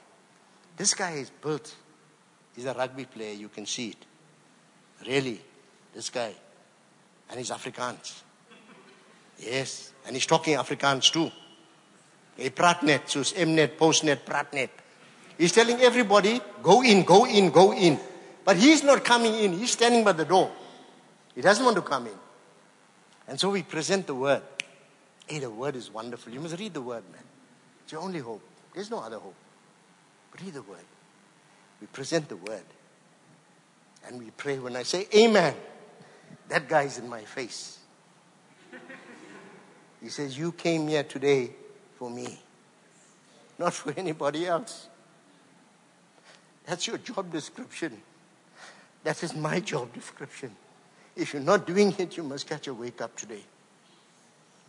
[0.79, 1.75] This guy is built.
[2.57, 3.35] He's a rugby player.
[3.35, 4.07] You can see it.
[5.07, 5.43] Really.
[5.95, 6.33] This guy.
[7.29, 8.23] And he's Afrikaans.
[9.41, 9.93] Yes.
[10.07, 11.31] And he's talking Afrikaans too.
[12.39, 14.71] A pratnet, soos Mnet, Postnet, Pratnet.
[15.37, 18.01] He's telling everybody, go in, go in, go in.
[18.45, 19.53] But he's not coming in.
[19.53, 20.51] He's standing by the door.
[21.35, 22.19] He doesn't want to come in.
[23.27, 24.43] And so we present the word.
[25.27, 26.33] Hey, the word is wonderful.
[26.33, 27.23] You must read the word, man.
[27.83, 28.43] It's your only hope.
[28.75, 29.35] There's no other hope.
[30.43, 30.85] Read the word.
[31.81, 32.65] We present the word.
[34.07, 34.59] And we pray.
[34.59, 35.55] When I say amen,
[36.49, 37.79] that guy's in my face.
[40.03, 41.51] He says, You came here today
[41.99, 42.39] for me,
[43.59, 44.89] not for anybody else.
[46.67, 48.03] That's your job description.
[49.05, 50.51] That is my job description.
[51.15, 53.43] If you're not doing it, you must catch a wake up today.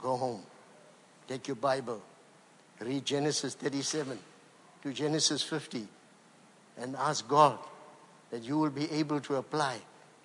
[0.01, 0.43] Go home.
[1.27, 2.01] Take your Bible.
[2.79, 4.19] Read Genesis 37
[4.83, 5.87] to Genesis 50
[6.77, 7.57] and ask God
[8.29, 9.77] that you will be able to apply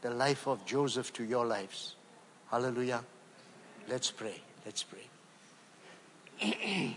[0.03, 1.95] the life of Joseph to your lives.
[2.51, 3.05] Hallelujah.
[3.89, 4.35] Let's pray.
[4.65, 5.07] Let's pray.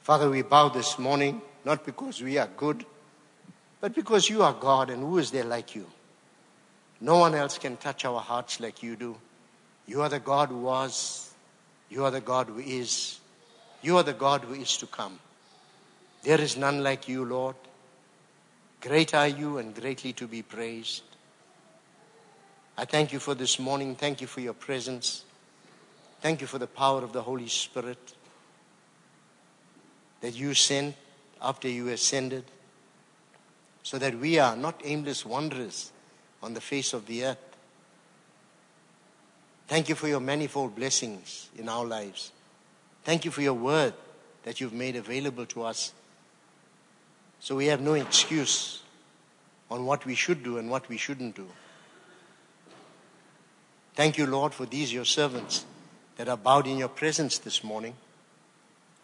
[0.00, 2.84] Father, we bow this morning, not because we are good,
[3.84, 5.86] but because you are God and who is there like you?
[7.02, 9.14] No one else can touch our hearts like you do.
[9.86, 11.30] You are the God who was,
[11.90, 13.20] you are the God who is,
[13.82, 15.18] you are the God who is to come.
[16.22, 17.56] There is none like you, Lord.
[18.80, 21.02] Great are you and greatly to be praised.
[22.78, 23.96] I thank you for this morning.
[23.96, 25.26] Thank you for your presence.
[26.22, 28.14] Thank you for the power of the Holy Spirit
[30.22, 30.96] that you sent
[31.42, 32.44] after you ascended,
[33.84, 35.92] so that we are not aimless wanderers
[36.42, 37.56] on the face of the earth.
[39.68, 42.32] Thank you for your manifold blessings in our lives.
[43.04, 43.92] Thank you for your word
[44.42, 45.92] that you've made available to us.
[47.40, 48.82] So we have no excuse
[49.70, 51.46] on what we should do and what we shouldn't do.
[53.94, 55.66] Thank you, Lord, for these your servants
[56.16, 57.94] that are bowed in your presence this morning.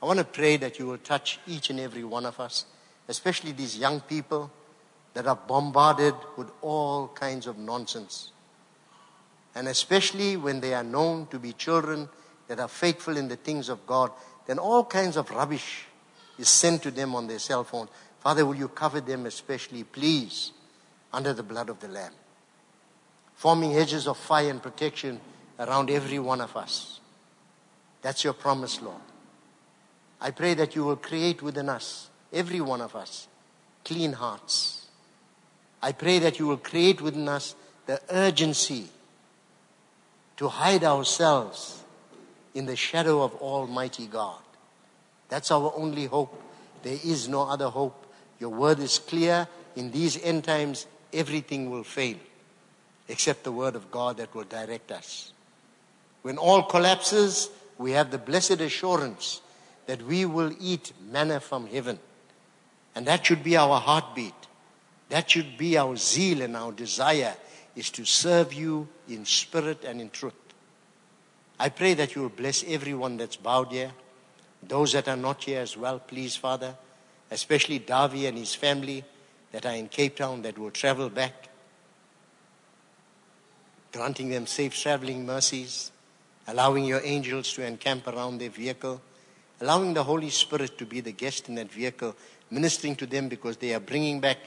[0.02, 2.64] I want to pray that you will touch each and every one of us,
[3.08, 4.50] especially these young people
[5.14, 8.32] that are bombarded with all kinds of nonsense.
[9.54, 12.08] and especially when they are known to be children
[12.48, 14.10] that are faithful in the things of God,
[14.46, 15.86] then all kinds of rubbish
[16.38, 17.88] is sent to them on their cell phone.
[18.20, 20.52] Father, will you cover them especially, please,
[21.12, 22.12] under the blood of the Lamb?
[23.34, 25.20] Forming hedges of fire and protection
[25.58, 27.00] around every one of us.
[28.02, 29.00] That's your promise, Lord.
[30.20, 33.26] I pray that you will create within us, every one of us,
[33.84, 34.79] clean hearts.
[35.82, 37.54] I pray that you will create within us
[37.86, 38.88] the urgency
[40.36, 41.82] to hide ourselves
[42.54, 44.40] in the shadow of Almighty God.
[45.28, 46.40] That's our only hope.
[46.82, 48.06] There is no other hope.
[48.38, 49.46] Your word is clear.
[49.76, 52.16] In these end times, everything will fail
[53.08, 55.32] except the word of God that will direct us.
[56.22, 59.40] When all collapses, we have the blessed assurance
[59.86, 61.98] that we will eat manna from heaven.
[62.94, 64.34] And that should be our heartbeat.
[65.10, 67.34] That should be our zeal and our desire
[67.76, 70.34] is to serve you in spirit and in truth.
[71.58, 73.92] I pray that you will bless everyone that's bowed here,
[74.62, 76.74] those that are not here as well, please, Father,
[77.30, 79.04] especially Davi and his family
[79.52, 81.48] that are in Cape Town that will travel back,
[83.92, 85.90] granting them safe traveling mercies,
[86.46, 89.02] allowing your angels to encamp around their vehicle
[89.60, 92.16] allowing the Holy Spirit to be the guest in that vehicle,
[92.50, 94.38] ministering to them because they are bringing back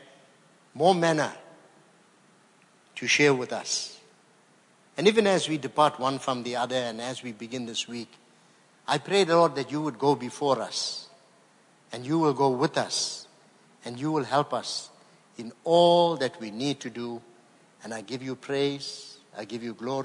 [0.73, 1.33] more manna
[2.95, 3.99] to share with us.
[4.97, 8.09] And even as we depart one from the other and as we begin this week,
[8.87, 11.09] I pray, Lord, that you would go before us
[11.91, 13.27] and you will go with us
[13.85, 14.89] and you will help us
[15.37, 17.21] in all that we need to do.
[17.83, 20.01] And I give you praise, I give you glory.